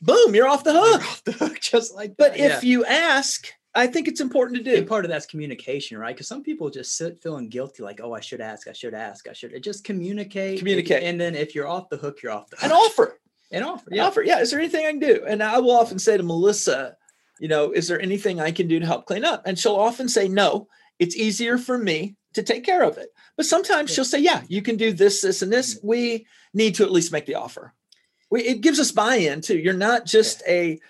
boom, 0.00 0.34
you're 0.34 0.48
off 0.48 0.64
the 0.64 0.72
hook. 0.72 1.02
Off 1.02 1.24
the 1.24 1.32
hook 1.32 1.60
just 1.60 1.94
like 1.94 2.16
that. 2.16 2.18
But 2.18 2.36
if 2.36 2.64
yeah. 2.64 2.68
you 2.68 2.84
ask 2.84 3.48
I 3.76 3.86
think 3.86 4.08
it's 4.08 4.20
important 4.20 4.56
to 4.56 4.64
do. 4.64 4.76
And 4.76 4.88
part 4.88 5.04
of 5.04 5.10
that's 5.10 5.26
communication, 5.26 5.98
right? 5.98 6.14
Because 6.14 6.26
some 6.26 6.42
people 6.42 6.70
just 6.70 6.96
sit 6.96 7.22
feeling 7.22 7.48
guilty, 7.48 7.82
like, 7.82 8.00
oh, 8.02 8.14
I 8.14 8.20
should 8.20 8.40
ask, 8.40 8.66
I 8.66 8.72
should 8.72 8.94
ask, 8.94 9.28
I 9.28 9.32
should 9.32 9.62
just 9.62 9.84
communicate. 9.84 10.58
Communicate. 10.58 11.02
And 11.02 11.20
then 11.20 11.34
if 11.34 11.54
you're 11.54 11.68
off 11.68 11.90
the 11.90 11.98
hook, 11.98 12.22
you're 12.22 12.32
off 12.32 12.48
the 12.48 12.56
hook. 12.56 12.64
And 12.64 12.72
offer. 12.72 13.20
And 13.52 13.64
offer. 13.64 13.90
Yeah. 13.92 14.06
offer. 14.06 14.22
Yeah. 14.22 14.40
Is 14.40 14.50
there 14.50 14.58
anything 14.58 14.86
I 14.86 14.90
can 14.90 14.98
do? 14.98 15.24
And 15.28 15.42
I 15.42 15.58
will 15.58 15.72
often 15.76 15.98
say 15.98 16.16
to 16.16 16.22
Melissa, 16.22 16.96
you 17.38 17.48
know, 17.48 17.70
is 17.72 17.86
there 17.86 18.00
anything 18.00 18.40
I 18.40 18.50
can 18.50 18.66
do 18.66 18.80
to 18.80 18.86
help 18.86 19.04
clean 19.06 19.24
up? 19.24 19.42
And 19.46 19.58
she'll 19.58 19.76
often 19.76 20.08
say, 20.08 20.26
no, 20.26 20.68
it's 20.98 21.14
easier 21.14 21.58
for 21.58 21.76
me 21.76 22.16
to 22.32 22.42
take 22.42 22.64
care 22.64 22.82
of 22.82 22.96
it. 22.96 23.10
But 23.36 23.46
sometimes 23.46 23.90
yeah. 23.90 23.94
she'll 23.94 24.04
say, 24.06 24.20
yeah, 24.20 24.42
you 24.48 24.62
can 24.62 24.76
do 24.76 24.92
this, 24.92 25.20
this, 25.20 25.42
and 25.42 25.52
this. 25.52 25.76
Mm-hmm. 25.76 25.86
We 25.86 26.26
need 26.54 26.74
to 26.76 26.84
at 26.84 26.92
least 26.92 27.12
make 27.12 27.26
the 27.26 27.34
offer. 27.34 27.74
We, 28.30 28.42
it 28.42 28.62
gives 28.62 28.80
us 28.80 28.90
buy-in 28.90 29.42
too. 29.42 29.58
You're 29.58 29.74
not 29.74 30.06
just 30.06 30.42
yeah. 30.46 30.52
a, 30.52 30.80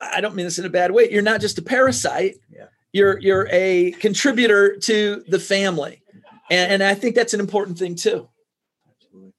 I 0.00 0.20
don't 0.20 0.34
mean 0.34 0.46
this 0.46 0.58
in 0.58 0.64
a 0.64 0.70
bad 0.70 0.92
way. 0.92 1.10
You're 1.10 1.22
not 1.22 1.40
just 1.40 1.58
a 1.58 1.62
parasite. 1.62 2.36
Yeah. 2.50 2.66
You're 2.92 3.18
you're 3.18 3.48
a 3.50 3.92
contributor 3.92 4.76
to 4.76 5.24
the 5.28 5.38
family. 5.40 6.02
And, 6.50 6.72
and 6.72 6.82
i 6.82 6.94
think 6.94 7.14
that's 7.14 7.34
an 7.34 7.40
important 7.40 7.78
thing 7.78 7.94
too. 7.94 8.28
Absolutely. 8.90 9.32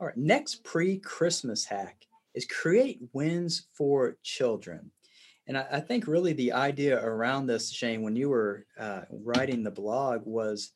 all 0.00 0.06
right 0.06 0.16
next 0.16 0.64
pre-christmas 0.64 1.64
hack 1.64 2.06
is 2.34 2.46
create 2.46 3.00
wins 3.12 3.66
for 3.74 4.16
children. 4.22 4.90
And 5.46 5.58
I, 5.58 5.66
I 5.72 5.80
think 5.80 6.06
really 6.06 6.32
the 6.32 6.52
idea 6.52 7.02
around 7.02 7.46
this 7.46 7.70
shane 7.70 8.02
when 8.02 8.16
you 8.16 8.28
were 8.28 8.66
uh, 8.78 9.02
writing 9.10 9.62
the 9.62 9.70
blog 9.70 10.22
was 10.24 10.72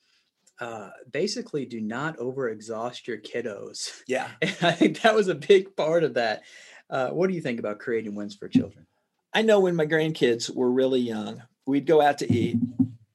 uh, 0.60 0.90
basically 1.10 1.64
do 1.64 1.80
not 1.80 2.18
overexhaust 2.18 3.06
your 3.06 3.18
kiddos. 3.18 4.02
Yeah. 4.06 4.28
And 4.42 4.56
i 4.62 4.72
think 4.72 5.00
that 5.02 5.14
was 5.14 5.28
a 5.28 5.34
big 5.34 5.74
part 5.76 6.04
of 6.04 6.14
that. 6.14 6.42
Uh, 6.90 7.08
what 7.08 7.28
do 7.28 7.34
you 7.34 7.40
think 7.40 7.58
about 7.58 7.78
creating 7.78 8.14
wins 8.14 8.34
for 8.34 8.48
children 8.48 8.86
I 9.34 9.42
know 9.42 9.60
when 9.60 9.76
my 9.76 9.86
grandkids 9.86 10.54
were 10.54 10.70
really 10.70 11.00
young, 11.00 11.42
we'd 11.66 11.86
go 11.86 12.00
out 12.00 12.18
to 12.18 12.32
eat, 12.32 12.58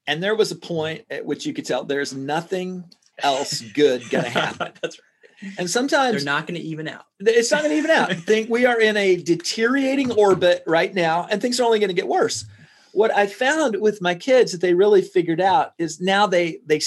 and 0.07 0.23
there 0.23 0.35
was 0.35 0.51
a 0.51 0.55
point 0.55 1.05
at 1.09 1.25
which 1.25 1.45
you 1.45 1.53
could 1.53 1.65
tell 1.65 1.83
there's 1.83 2.13
nothing 2.13 2.85
else 3.19 3.61
good 3.73 4.09
going 4.09 4.23
to 4.23 4.29
happen. 4.29 4.71
That's 4.81 4.97
right. 4.97 5.53
And 5.59 5.69
sometimes 5.69 6.15
they're 6.15 6.33
not 6.33 6.47
going 6.47 6.59
to 6.59 6.65
even 6.65 6.87
out. 6.87 7.05
It's 7.19 7.51
not 7.51 7.61
going 7.61 7.71
to 7.71 7.77
even 7.77 7.91
out. 7.91 8.09
I 8.09 8.13
think 8.15 8.49
we 8.49 8.65
are 8.65 8.79
in 8.79 8.97
a 8.97 9.17
deteriorating 9.17 10.11
orbit 10.11 10.63
right 10.65 10.93
now, 10.93 11.27
and 11.29 11.41
things 11.41 11.59
are 11.59 11.63
only 11.63 11.79
going 11.79 11.89
to 11.89 11.93
get 11.93 12.07
worse. 12.07 12.45
What 12.93 13.15
I 13.15 13.27
found 13.27 13.79
with 13.79 14.01
my 14.01 14.15
kids 14.15 14.51
that 14.51 14.61
they 14.61 14.73
really 14.73 15.03
figured 15.03 15.39
out 15.39 15.73
is 15.77 16.01
now 16.01 16.25
they 16.25 16.61
they 16.65 16.79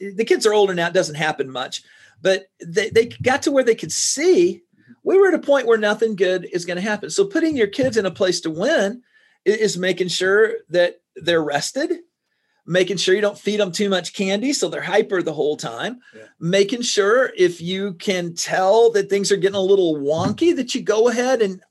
the 0.00 0.24
kids 0.24 0.46
are 0.46 0.54
older 0.54 0.74
now. 0.74 0.86
It 0.86 0.94
doesn't 0.94 1.16
happen 1.16 1.50
much, 1.50 1.82
but 2.22 2.46
they 2.64 2.88
they 2.88 3.06
got 3.06 3.42
to 3.42 3.50
where 3.50 3.64
they 3.64 3.74
could 3.74 3.92
see 3.92 4.62
we 5.08 5.16
were 5.16 5.28
at 5.28 5.32
a 5.34 5.38
point 5.38 5.66
where 5.66 5.78
nothing 5.78 6.16
good 6.16 6.46
is 6.52 6.66
going 6.66 6.76
to 6.76 6.82
happen. 6.82 7.08
So 7.08 7.24
putting 7.24 7.56
your 7.56 7.66
kids 7.66 7.96
in 7.96 8.04
a 8.04 8.10
place 8.10 8.42
to 8.42 8.50
win 8.50 9.02
is 9.46 9.78
making 9.78 10.08
sure 10.08 10.56
that 10.68 11.00
they're 11.16 11.42
rested, 11.42 12.00
making 12.66 12.98
sure 12.98 13.14
you 13.14 13.22
don't 13.22 13.38
feed 13.38 13.58
them 13.58 13.72
too 13.72 13.88
much 13.88 14.12
candy 14.12 14.52
so 14.52 14.68
they're 14.68 14.82
hyper 14.82 15.22
the 15.22 15.32
whole 15.32 15.56
time, 15.56 16.00
yeah. 16.14 16.24
making 16.38 16.82
sure 16.82 17.32
if 17.38 17.58
you 17.58 17.94
can 17.94 18.34
tell 18.34 18.90
that 18.90 19.08
things 19.08 19.32
are 19.32 19.38
getting 19.38 19.56
a 19.56 19.62
little 19.62 19.94
wonky 19.94 20.54
that 20.54 20.74
you 20.74 20.82
go 20.82 21.08
ahead 21.08 21.40
and 21.40 21.62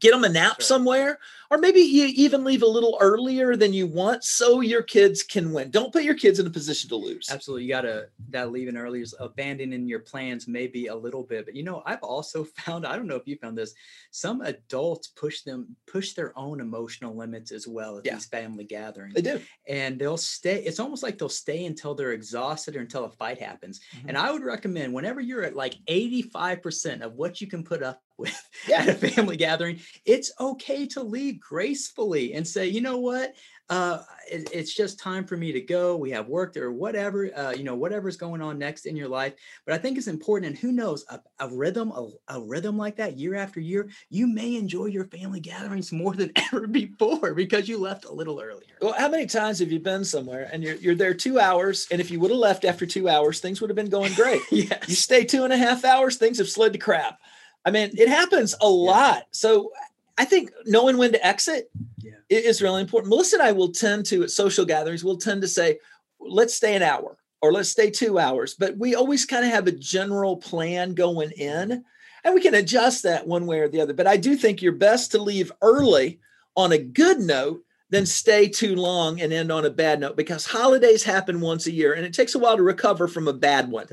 get 0.00 0.10
them 0.10 0.24
a 0.24 0.28
nap 0.28 0.56
sure. 0.56 0.64
somewhere 0.64 1.20
or 1.54 1.58
maybe 1.58 1.80
you 1.80 2.06
even 2.14 2.44
leave 2.44 2.62
a 2.62 2.66
little 2.66 2.96
earlier 3.00 3.56
than 3.56 3.72
you 3.72 3.86
want 3.86 4.24
so 4.24 4.60
your 4.60 4.82
kids 4.82 5.22
can 5.22 5.52
win. 5.52 5.70
Don't 5.70 5.92
put 5.92 6.04
your 6.04 6.14
kids 6.14 6.38
in 6.38 6.46
a 6.46 6.50
position 6.50 6.88
to 6.90 6.96
lose. 6.96 7.28
Absolutely 7.30 7.64
you 7.64 7.68
gotta 7.68 8.08
that 8.30 8.52
leaving 8.52 8.76
early 8.76 9.00
is 9.00 9.14
abandoning 9.18 9.88
your 9.88 10.00
plans 10.00 10.46
maybe 10.46 10.86
a 10.86 10.94
little 10.94 11.22
bit 11.22 11.44
but 11.46 11.54
you 11.54 11.62
know 11.62 11.82
i've 11.86 12.02
also 12.02 12.44
found 12.58 12.86
i 12.86 12.94
don't 12.96 13.06
know 13.06 13.16
if 13.16 13.26
you 13.26 13.36
found 13.36 13.56
this 13.56 13.74
some 14.10 14.42
adults 14.42 15.08
push 15.08 15.42
them 15.42 15.74
push 15.86 16.12
their 16.12 16.36
own 16.38 16.60
emotional 16.60 17.16
limits 17.16 17.50
as 17.50 17.66
well 17.66 17.98
at 17.98 18.06
yeah. 18.06 18.14
these 18.14 18.26
family 18.26 18.64
gatherings. 18.64 19.14
They 19.14 19.22
do. 19.22 19.40
And 19.68 19.98
they'll 19.98 20.16
stay 20.16 20.62
it's 20.62 20.80
almost 20.80 21.02
like 21.02 21.18
they'll 21.18 21.28
stay 21.28 21.64
until 21.64 21.94
they're 21.94 22.12
exhausted 22.12 22.76
or 22.76 22.80
until 22.80 23.04
a 23.04 23.10
fight 23.10 23.40
happens. 23.40 23.80
Mm-hmm. 23.96 24.08
and 24.08 24.18
i 24.18 24.30
would 24.30 24.42
recommend 24.42 24.92
whenever 24.92 25.20
you're 25.20 25.42
at 25.42 25.56
like 25.56 25.74
85% 25.88 27.00
of 27.00 27.14
what 27.14 27.40
you 27.40 27.46
can 27.46 27.64
put 27.64 27.82
up 27.82 28.00
with 28.18 28.48
yeah. 28.68 28.82
at 28.82 28.88
a 28.88 28.94
family 28.94 29.36
gathering, 29.36 29.80
it's 30.04 30.32
okay 30.40 30.86
to 30.88 31.02
leave 31.02 31.40
gracefully 31.40 32.34
and 32.34 32.46
say, 32.46 32.66
you 32.66 32.80
know 32.80 32.98
what, 32.98 33.34
uh, 33.70 34.02
it, 34.30 34.50
it's 34.52 34.74
just 34.74 34.98
time 34.98 35.24
for 35.24 35.36
me 35.36 35.50
to 35.52 35.60
go. 35.60 35.96
We 35.96 36.10
have 36.10 36.28
work 36.28 36.56
or 36.56 36.70
whatever, 36.70 37.30
uh, 37.34 37.52
you 37.52 37.64
know, 37.64 37.74
whatever's 37.74 38.16
going 38.16 38.42
on 38.42 38.58
next 38.58 38.84
in 38.84 38.94
your 38.94 39.08
life. 39.08 39.34
But 39.64 39.74
I 39.74 39.78
think 39.78 39.96
it's 39.96 40.06
important. 40.06 40.50
And 40.50 40.58
who 40.58 40.70
knows, 40.70 41.04
a, 41.08 41.20
a 41.40 41.48
rhythm, 41.48 41.90
a, 41.92 42.10
a, 42.28 42.40
rhythm 42.40 42.76
like 42.76 42.96
that 42.96 43.16
year 43.16 43.34
after 43.34 43.60
year, 43.60 43.88
you 44.10 44.26
may 44.26 44.56
enjoy 44.56 44.86
your 44.86 45.06
family 45.06 45.40
gatherings 45.40 45.92
more 45.92 46.14
than 46.14 46.30
ever 46.52 46.66
before 46.66 47.32
because 47.32 47.68
you 47.68 47.78
left 47.78 48.04
a 48.04 48.12
little 48.12 48.40
earlier. 48.40 48.76
Well, 48.82 48.94
how 48.98 49.08
many 49.08 49.26
times 49.26 49.60
have 49.60 49.72
you 49.72 49.80
been 49.80 50.04
somewhere 50.04 50.48
and 50.52 50.62
you're, 50.62 50.76
you're 50.76 50.94
there 50.94 51.14
two 51.14 51.40
hours? 51.40 51.86
And 51.90 52.00
if 52.00 52.10
you 52.10 52.20
would 52.20 52.30
have 52.30 52.40
left 52.40 52.64
after 52.66 52.84
two 52.84 53.08
hours, 53.08 53.40
things 53.40 53.60
would 53.60 53.70
have 53.70 53.76
been 53.76 53.90
going 53.90 54.12
great. 54.12 54.42
yes. 54.50 54.88
You 54.88 54.94
stay 54.94 55.24
two 55.24 55.44
and 55.44 55.52
a 55.52 55.56
half 55.56 55.84
hours, 55.84 56.16
things 56.16 56.38
have 56.38 56.48
slid 56.50 56.74
to 56.74 56.78
crap. 56.78 57.18
I 57.64 57.70
mean, 57.70 57.90
it 57.94 58.08
happens 58.08 58.54
a 58.60 58.68
lot. 58.68 59.24
So 59.30 59.72
I 60.18 60.24
think 60.24 60.50
knowing 60.66 60.96
when 60.96 61.12
to 61.12 61.26
exit 61.26 61.70
yeah. 61.98 62.12
is 62.28 62.62
really 62.62 62.82
important. 62.82 63.10
Melissa 63.10 63.36
and 63.36 63.42
I 63.42 63.52
will 63.52 63.72
tend 63.72 64.06
to, 64.06 64.22
at 64.22 64.30
social 64.30 64.64
gatherings, 64.64 65.04
we'll 65.04 65.16
tend 65.16 65.42
to 65.42 65.48
say, 65.48 65.78
let's 66.20 66.54
stay 66.54 66.76
an 66.76 66.82
hour 66.82 67.16
or 67.42 67.52
let's 67.52 67.70
stay 67.70 67.90
two 67.90 68.18
hours. 68.18 68.54
But 68.54 68.76
we 68.78 68.94
always 68.94 69.24
kind 69.24 69.44
of 69.44 69.50
have 69.50 69.66
a 69.66 69.72
general 69.72 70.36
plan 70.36 70.94
going 70.94 71.30
in 71.32 71.84
and 72.24 72.34
we 72.34 72.40
can 72.40 72.54
adjust 72.54 73.02
that 73.02 73.26
one 73.26 73.46
way 73.46 73.60
or 73.60 73.68
the 73.68 73.80
other. 73.80 73.92
But 73.92 74.06
I 74.06 74.16
do 74.16 74.34
think 74.36 74.62
you're 74.62 74.72
best 74.72 75.10
to 75.12 75.18
leave 75.18 75.52
early 75.60 76.20
on 76.56 76.72
a 76.72 76.78
good 76.78 77.18
note 77.18 77.62
than 77.90 78.06
stay 78.06 78.48
too 78.48 78.74
long 78.74 79.20
and 79.20 79.32
end 79.32 79.52
on 79.52 79.66
a 79.66 79.70
bad 79.70 80.00
note 80.00 80.16
because 80.16 80.46
holidays 80.46 81.04
happen 81.04 81.40
once 81.40 81.66
a 81.66 81.72
year 81.72 81.92
and 81.92 82.04
it 82.04 82.14
takes 82.14 82.34
a 82.34 82.38
while 82.38 82.56
to 82.56 82.62
recover 82.62 83.06
from 83.06 83.28
a 83.28 83.32
bad 83.32 83.70
one. 83.70 83.86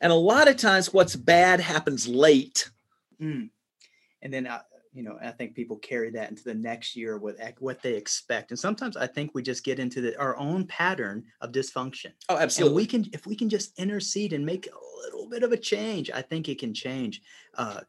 And 0.00 0.10
a 0.10 0.16
lot 0.16 0.48
of 0.48 0.56
times 0.56 0.92
what's 0.92 1.14
bad 1.14 1.60
happens 1.60 2.08
late. 2.08 2.70
Mm. 3.20 3.50
And 4.22 4.32
then 4.32 4.46
uh, 4.46 4.60
you 4.94 5.02
know, 5.02 5.18
I 5.20 5.32
think 5.32 5.54
people 5.54 5.76
carry 5.78 6.10
that 6.10 6.30
into 6.30 6.44
the 6.44 6.54
next 6.54 6.94
year 6.94 7.18
with 7.18 7.40
what 7.58 7.82
they 7.82 7.94
expect. 7.94 8.52
And 8.52 8.58
sometimes 8.58 8.96
I 8.96 9.08
think 9.08 9.32
we 9.34 9.42
just 9.42 9.64
get 9.64 9.80
into 9.80 10.00
the, 10.00 10.18
our 10.20 10.36
own 10.36 10.66
pattern 10.66 11.24
of 11.40 11.50
dysfunction. 11.50 12.12
Oh, 12.28 12.36
absolutely. 12.36 12.70
And 12.70 12.76
we 12.76 12.86
can, 12.86 13.10
if 13.12 13.26
we 13.26 13.34
can 13.34 13.48
just 13.48 13.76
intercede 13.76 14.32
and 14.32 14.46
make 14.46 14.68
a 14.68 15.04
little 15.04 15.28
bit 15.28 15.42
of 15.42 15.50
a 15.50 15.56
change, 15.56 16.12
I 16.12 16.22
think 16.22 16.48
it 16.48 16.60
can 16.60 16.72
change. 16.72 17.22
Uh, 17.58 17.80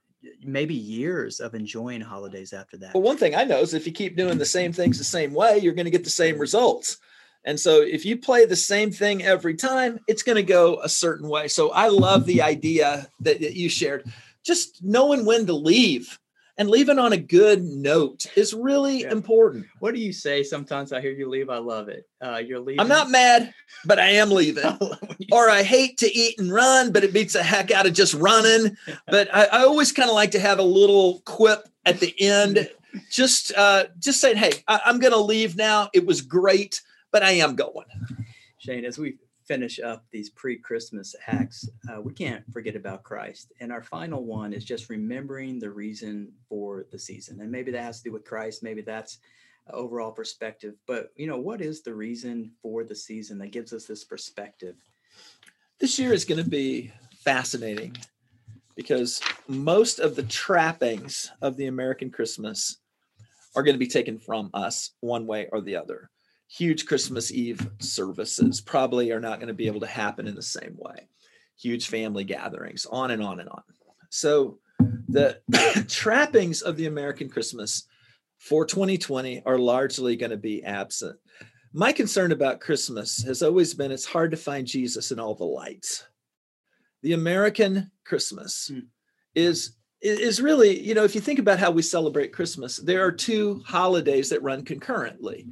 maybe 0.44 0.74
years 0.74 1.40
of 1.40 1.54
enjoying 1.54 2.02
holidays 2.02 2.52
after 2.52 2.78
that. 2.78 2.96
Well, 2.96 3.04
one 3.04 3.18
thing 3.18 3.36
I 3.36 3.44
know 3.44 3.60
is 3.60 3.76
if 3.76 3.86
you 3.86 3.94
keep 3.94 4.18
doing 4.18 4.40
the 4.40 4.46
same 4.46 4.74
things 4.74 4.98
the 4.98 5.04
same 5.04 5.36
way, 5.36 5.60
you're 5.60 5.76
going 5.76 5.86
to 5.86 5.92
get 5.92 6.04
the 6.04 6.10
same 6.10 6.40
results. 6.40 6.98
And 7.44 7.60
so 7.60 7.84
if 7.84 8.06
you 8.06 8.18
play 8.18 8.48
the 8.48 8.56
same 8.56 8.92
thing 8.92 9.22
every 9.22 9.54
time, 9.54 10.00
it's 10.08 10.24
going 10.24 10.38
to 10.38 10.44
go 10.44 10.82
a 10.82 10.90
certain 10.90 11.30
way. 11.30 11.48
So 11.48 11.70
I 11.70 11.90
love 11.90 12.26
the 12.26 12.42
idea 12.42 13.08
that, 13.20 13.40
that 13.40 13.54
you 13.54 13.70
shared. 13.70 14.12
Just 14.46 14.84
knowing 14.84 15.26
when 15.26 15.46
to 15.48 15.54
leave 15.54 16.20
and 16.58 16.70
leaving 16.70 17.00
on 17.00 17.14
a 17.14 17.18
good 17.18 17.64
note 17.64 18.26
is 18.36 18.54
really 18.54 19.02
yeah. 19.02 19.12
important. 19.12 19.66
What 19.80 19.94
do 19.94 20.00
you 20.00 20.14
say? 20.14 20.44
Sometimes 20.44 20.94
I 20.94 21.02
hear 21.02 21.12
you 21.12 21.28
leave. 21.28 21.50
I 21.50 21.58
love 21.58 21.90
it. 21.90 22.08
Uh, 22.22 22.38
you're 22.38 22.60
leaving. 22.60 22.80
I'm 22.80 22.88
not 22.88 23.10
mad, 23.10 23.54
but 23.86 24.00
I 24.00 24.08
am 24.12 24.30
leaving. 24.30 24.64
or 25.32 25.50
I 25.50 25.64
hate 25.64 25.98
to 25.98 26.14
eat 26.16 26.40
and 26.40 26.52
run, 26.54 26.92
but 26.92 27.04
it 27.04 27.14
beats 27.14 27.34
the 27.34 27.44
heck 27.44 27.72
out 27.72 27.86
of 27.86 27.94
just 27.94 28.14
running. 28.14 28.78
but 29.08 29.34
I, 29.34 29.46
I 29.46 29.60
always 29.64 29.92
kind 29.92 30.10
of 30.10 30.16
like 30.16 30.32
to 30.32 30.40
have 30.40 30.60
a 30.60 30.64
little 30.64 31.22
quip 31.26 31.68
at 31.86 32.00
the 32.00 32.14
end, 32.22 32.70
just 33.12 33.52
uh, 33.58 33.86
just 34.00 34.22
saying, 34.22 34.38
"Hey, 34.38 34.64
I, 34.68 34.80
I'm 34.86 35.00
going 35.00 35.14
to 35.14 35.20
leave 35.20 35.58
now. 35.58 35.90
It 35.94 36.06
was 36.06 36.22
great, 36.22 36.82
but 37.12 37.22
I 37.22 37.32
am 37.32 37.56
going." 37.56 37.88
Shane, 38.60 38.86
as 38.86 38.98
we 38.98 39.18
finish 39.48 39.80
up 39.80 40.06
these 40.12 40.30
pre-Christmas 40.30 41.16
hacks, 41.24 41.70
uh, 41.90 42.02
we 42.02 42.14
can't 42.14 42.44
forget 42.52 42.76
about 42.76 43.04
Christ. 43.04 43.54
And 43.60 43.72
our 43.72 43.84
final 43.84 44.26
one 44.26 44.54
is 44.54 44.66
just 44.66 44.90
remembering 44.90 45.60
the 45.60 45.70
reason 45.70 46.32
for 46.50 46.86
the 46.92 47.00
season. 47.00 47.42
And 47.42 47.52
maybe 47.52 47.72
that 47.72 47.84
has 47.84 47.98
to 48.00 48.10
do 48.10 48.14
with 48.14 48.26
Christ. 48.26 48.64
Maybe 48.64 48.82
that's 48.82 49.20
overall 49.72 50.12
perspective. 50.12 50.76
But 50.88 51.12
you 51.16 51.28
know, 51.28 51.40
what 51.40 51.62
is 51.62 51.82
the 51.82 51.94
reason 51.94 52.52
for 52.62 52.84
the 52.84 52.96
season 52.96 53.38
that 53.40 53.52
gives 53.52 53.74
us 53.74 53.86
this 53.86 54.04
perspective? 54.04 54.76
This 55.80 56.00
year 56.00 56.14
is 56.14 56.26
going 56.26 56.44
to 56.44 56.50
be 56.50 56.92
fascinating 57.24 57.98
because 58.76 59.22
most 59.48 60.00
of 60.00 60.16
the 60.16 60.24
trappings 60.24 61.32
of 61.42 61.58
the 61.58 61.68
American 61.68 62.10
Christmas 62.10 62.78
are 63.56 63.64
going 63.64 63.76
to 63.76 63.80
be 63.80 63.88
taken 63.88 64.20
from 64.20 64.50
us 64.54 64.92
one 65.00 65.26
way 65.26 65.48
or 65.52 65.62
the 65.62 65.76
other 65.76 66.10
huge 66.56 66.86
Christmas 66.86 67.32
Eve 67.32 67.68
services 67.80 68.62
probably 68.62 69.12
are 69.12 69.20
not 69.20 69.40
going 69.40 69.48
to 69.48 69.54
be 69.54 69.68
able 69.68 69.82
to 69.82 69.88
happen 69.88 70.28
in 70.28 70.36
the 70.36 70.42
same 70.42 70.76
way. 70.78 71.08
Huge 71.60 71.88
family 71.88 72.24
gatherings, 72.24 72.86
on 72.86 73.12
and 73.12 73.22
on 73.22 73.40
and 73.40 73.50
on. 73.50 73.64
So, 74.10 74.60
the 75.08 75.40
trappings 75.90 76.62
of 76.62 76.78
the 76.78 76.88
American 76.88 77.30
Christmas 77.30 77.88
for 78.38 78.66
2020 78.66 79.44
are 79.46 79.58
largely 79.58 80.16
going 80.16 80.32
to 80.32 80.38
be 80.38 80.64
absent. 80.64 81.18
My 81.74 81.92
concern 81.92 82.32
about 82.32 82.62
Christmas 82.62 83.24
has 83.24 83.42
always 83.42 83.74
been 83.74 83.92
it's 83.92 84.06
hard 84.06 84.32
to 84.32 84.38
find 84.38 84.68
Jesus 84.68 85.12
in 85.12 85.20
all 85.20 85.36
the 85.36 85.44
lights. 85.44 86.06
The 87.04 87.14
American 87.14 87.92
Christmas 88.06 88.72
mm. 88.74 88.84
is 89.34 89.76
is 90.02 90.42
really, 90.42 90.80
you 90.80 90.94
know, 90.94 91.04
if 91.04 91.16
you 91.16 91.22
think 91.22 91.40
about 91.40 91.58
how 91.58 91.72
we 91.72 91.82
celebrate 91.82 92.34
Christmas, 92.34 92.78
there 92.78 93.04
are 93.04 93.12
two 93.12 93.64
holidays 93.66 94.30
that 94.30 94.44
run 94.44 94.64
concurrently. 94.64 95.48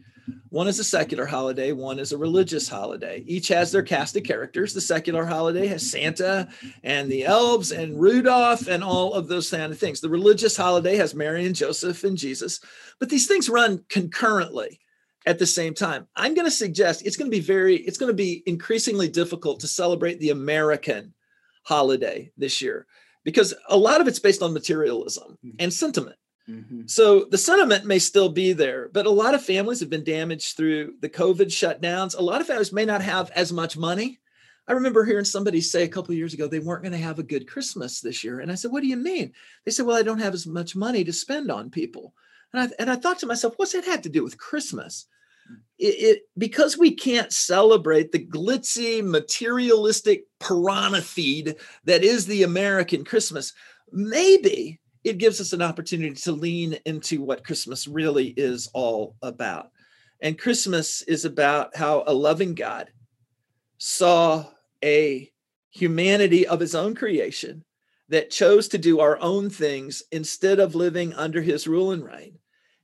One 0.54 0.68
is 0.68 0.78
a 0.78 0.84
secular 0.84 1.26
holiday, 1.26 1.72
one 1.72 1.98
is 1.98 2.12
a 2.12 2.18
religious 2.20 2.70
holiday. 2.70 3.24
Each 3.26 3.48
has 3.48 3.72
their 3.72 3.82
cast 3.82 4.16
of 4.16 4.22
characters. 4.22 4.72
The 4.72 4.82
secular 4.82 5.26
holiday 5.26 5.66
has 5.66 5.90
Santa 5.90 6.48
and 6.84 7.12
the 7.12 7.26
elves 7.26 7.72
and 7.72 8.00
Rudolph 8.00 8.68
and 8.68 8.84
all 8.84 9.16
of 9.16 9.28
those 9.28 9.50
kind 9.50 9.72
of 9.72 9.80
things. 9.80 10.00
The 10.00 10.10
religious 10.10 10.56
holiday 10.56 10.96
has 10.98 11.16
Mary 11.16 11.48
and 11.48 11.56
Joseph 11.56 12.04
and 12.04 12.16
Jesus. 12.16 12.60
But 13.00 13.10
these 13.10 13.26
things 13.26 13.50
run 13.50 13.84
concurrently 13.90 14.80
at 15.26 15.40
the 15.40 15.48
same 15.48 15.74
time. 15.74 16.08
I'm 16.16 16.36
going 16.36 16.46
to 16.46 16.52
suggest 16.52 17.04
it's 17.04 17.18
going 17.18 17.32
to 17.32 17.36
be 17.36 17.42
very, 17.42 17.78
it's 17.78 17.98
going 17.98 18.12
to 18.12 18.14
be 18.14 18.44
increasingly 18.46 19.10
difficult 19.10 19.60
to 19.62 19.68
celebrate 19.68 20.20
the 20.20 20.30
American 20.30 21.16
holiday 21.64 22.32
this 22.38 22.62
year 22.62 22.86
because 23.24 23.56
a 23.70 23.78
lot 23.78 24.02
of 24.02 24.08
it's 24.08 24.20
based 24.20 24.44
on 24.44 24.54
materialism 24.54 25.36
mm-hmm. 25.44 25.56
and 25.58 25.74
sentiment. 25.74 26.18
Mm-hmm. 26.50 26.82
So 26.88 27.26
the 27.26 27.38
sentiment 27.38 27.86
may 27.86 28.00
still 28.00 28.30
be 28.30 28.54
there, 28.54 28.90
but 28.92 29.06
a 29.06 29.12
lot 29.12 29.34
of 29.34 29.46
families 29.46 29.80
have 29.80 29.90
been 29.90 30.04
damaged 30.04 30.58
through 30.58 30.96
the 31.00 31.10
COVID 31.10 31.48
shutdowns. 31.48 32.18
A 32.18 32.22
lot 32.22 32.42
of 32.42 32.48
families 32.48 32.74
may 32.74 32.86
not 32.86 33.02
have 33.02 33.32
as 33.32 33.54
much 33.54 33.78
money. 33.78 34.20
I 34.68 34.74
remember 34.74 35.04
hearing 35.04 35.26
somebody 35.26 35.62
say 35.62 35.84
a 35.84 35.90
couple 35.90 36.16
years 36.16 36.34
ago 36.34 36.48
they 36.48 36.60
weren't 36.60 36.84
going 36.84 36.94
to 36.94 36.98
have 36.98 37.20
a 37.20 37.24
good 37.24 37.48
Christmas 37.48 38.00
this 38.00 38.24
year, 38.24 38.40
and 38.40 38.52
I 38.52 38.56
said, 38.56 38.72
"What 38.72 38.82
do 38.82 38.88
you 38.88 38.98
mean?" 38.98 39.34
They 39.66 39.72
said, 39.72 39.86
"Well, 39.86 39.98
I 39.98 40.04
don't 40.04 40.22
have 40.22 40.34
as 40.34 40.48
much 40.48 40.76
money 40.76 41.04
to 41.04 41.14
spend 41.14 41.52
on 41.52 41.70
people." 41.70 42.14
And 42.54 42.64
I 42.64 42.70
and 42.80 42.90
I 42.90 42.96
thought 42.96 43.20
to 43.20 43.26
myself, 43.26 43.56
"What's 43.58 43.74
that 43.74 43.86
have 43.86 44.02
to 44.04 44.10
do 44.10 44.24
with 44.24 44.38
Christmas?" 44.38 45.06
It, 45.78 45.86
it, 45.86 46.22
because 46.38 46.78
we 46.78 46.96
can't 46.96 47.34
celebrate 47.34 48.14
the 48.14 48.26
glitzy 48.26 49.06
materialistic 49.06 50.26
piranha 50.40 51.02
feed 51.02 51.58
that 51.84 52.06
is 52.06 52.26
the 52.26 52.44
American 52.44 53.04
Christmas. 53.04 53.54
Maybe 53.92 54.80
it 55.04 55.18
gives 55.18 55.42
us 55.42 55.54
an 55.54 55.62
opportunity 55.62 56.14
to 56.14 56.32
lean 56.32 56.78
into 56.86 57.22
what 57.22 57.44
Christmas 57.44 57.88
really 57.88 58.28
is 58.38 58.70
all 58.74 59.16
about. 59.22 59.72
And 60.22 60.40
Christmas 60.40 61.02
is 61.02 61.26
about 61.26 61.76
how 61.76 62.04
a 62.08 62.14
loving 62.14 62.56
God 62.56 62.90
saw 63.78 64.46
a 64.84 65.30
humanity 65.72 66.48
of 66.48 66.60
his 66.60 66.76
own 66.76 66.96
creation 66.96 67.66
that 68.10 68.30
chose 68.30 68.68
to 68.70 68.78
do 68.78 69.00
our 69.00 69.20
own 69.20 69.50
things 69.50 70.04
instead 70.12 70.60
of 70.60 70.76
living 70.76 71.14
under 71.14 71.42
his 71.42 71.68
rule 71.68 71.92
and 71.92 72.04
reign. 72.04 72.38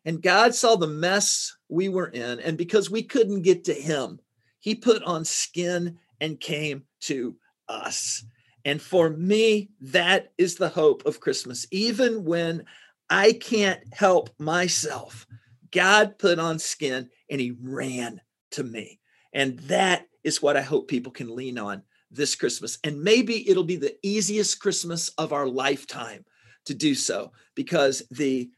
And 0.06 0.22
God 0.22 0.56
saw 0.56 0.76
the 0.76 0.88
mess 0.88 1.56
we 1.70 1.88
were 1.88 2.08
in. 2.08 2.40
And 2.40 2.58
because 2.58 2.90
we 2.90 3.04
couldn't 3.04 3.44
get 3.44 3.66
to 3.66 3.74
him, 3.74 4.20
he 4.60 4.76
put 4.76 5.04
on 5.04 5.24
skin 5.24 5.98
and 6.20 6.40
came 6.40 6.84
to 7.02 7.36
us. 7.68 8.24
And 8.70 8.80
for 8.80 9.10
me, 9.10 9.72
that 9.82 10.32
is 10.38 10.54
the 10.54 10.70
hope 10.70 11.04
of 11.08 11.20
Christmas. 11.20 11.66
Even 11.72 12.24
when 12.24 12.66
I 13.10 13.34
can't 13.34 13.82
help 13.92 14.30
myself, 14.38 15.26
God 15.72 16.20
put 16.20 16.38
on 16.38 16.60
skin 16.60 17.10
and 17.32 17.42
he 17.42 17.58
ran 17.60 18.22
to 18.52 18.64
me. 18.64 19.00
And 19.34 19.58
that 19.62 20.06
is 20.24 20.44
what 20.44 20.56
I 20.56 20.62
hope 20.62 20.88
people 20.88 21.12
can 21.12 21.36
lean 21.36 21.58
on 21.58 21.82
this 22.12 22.36
Christmas. 22.36 22.78
And 22.84 23.02
maybe 23.02 23.50
it'll 23.50 23.64
be 23.64 23.76
the 23.76 23.98
easiest 24.04 24.60
Christmas 24.60 25.10
of 25.18 25.34
our 25.34 25.48
lifetime 25.48 26.24
to 26.66 26.76
do 26.76 26.94
so 26.94 27.32
because 27.56 28.04
the 28.12 28.52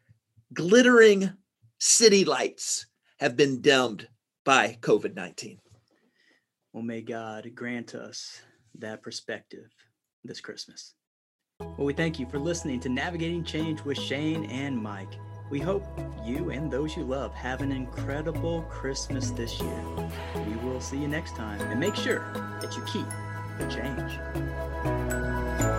glittering 0.54 1.32
city 1.80 2.26
lights 2.26 2.86
have 3.21 3.38
been 3.38 3.62
dimmed 3.62 4.10
by 4.43 4.78
COVID 4.82 5.15
19. 5.15 5.58
Well, 6.74 6.84
may 6.84 7.02
God 7.02 7.50
grant 7.56 7.95
us 7.95 8.41
that 8.76 9.02
perspective 9.02 9.69
this 10.23 10.41
Christmas. 10.41 10.93
Well, 11.60 11.86
we 11.86 11.93
thank 11.93 12.19
you 12.19 12.27
for 12.27 12.39
listening 12.39 12.79
to 12.81 12.89
Navigating 12.89 13.43
Change 13.43 13.84
with 13.84 13.97
Shane 13.97 14.45
and 14.45 14.77
Mike. 14.77 15.13
We 15.51 15.60
hope 15.60 15.84
you 16.25 16.49
and 16.49 16.71
those 16.71 16.95
you 16.95 17.03
love 17.03 17.34
have 17.34 17.62
an 17.62 17.71
incredible 17.71 18.63
Christmas 18.63 19.31
this 19.31 19.60
year. 19.60 19.84
We 20.47 20.55
will 20.63 20.79
see 20.79 20.97
you 20.97 21.07
next 21.07 21.36
time 21.36 21.60
and 21.62 21.79
make 21.79 21.95
sure 21.95 22.31
that 22.62 22.75
you 22.75 22.84
keep 22.86 23.07
the 23.60 23.67
change. 23.67 25.70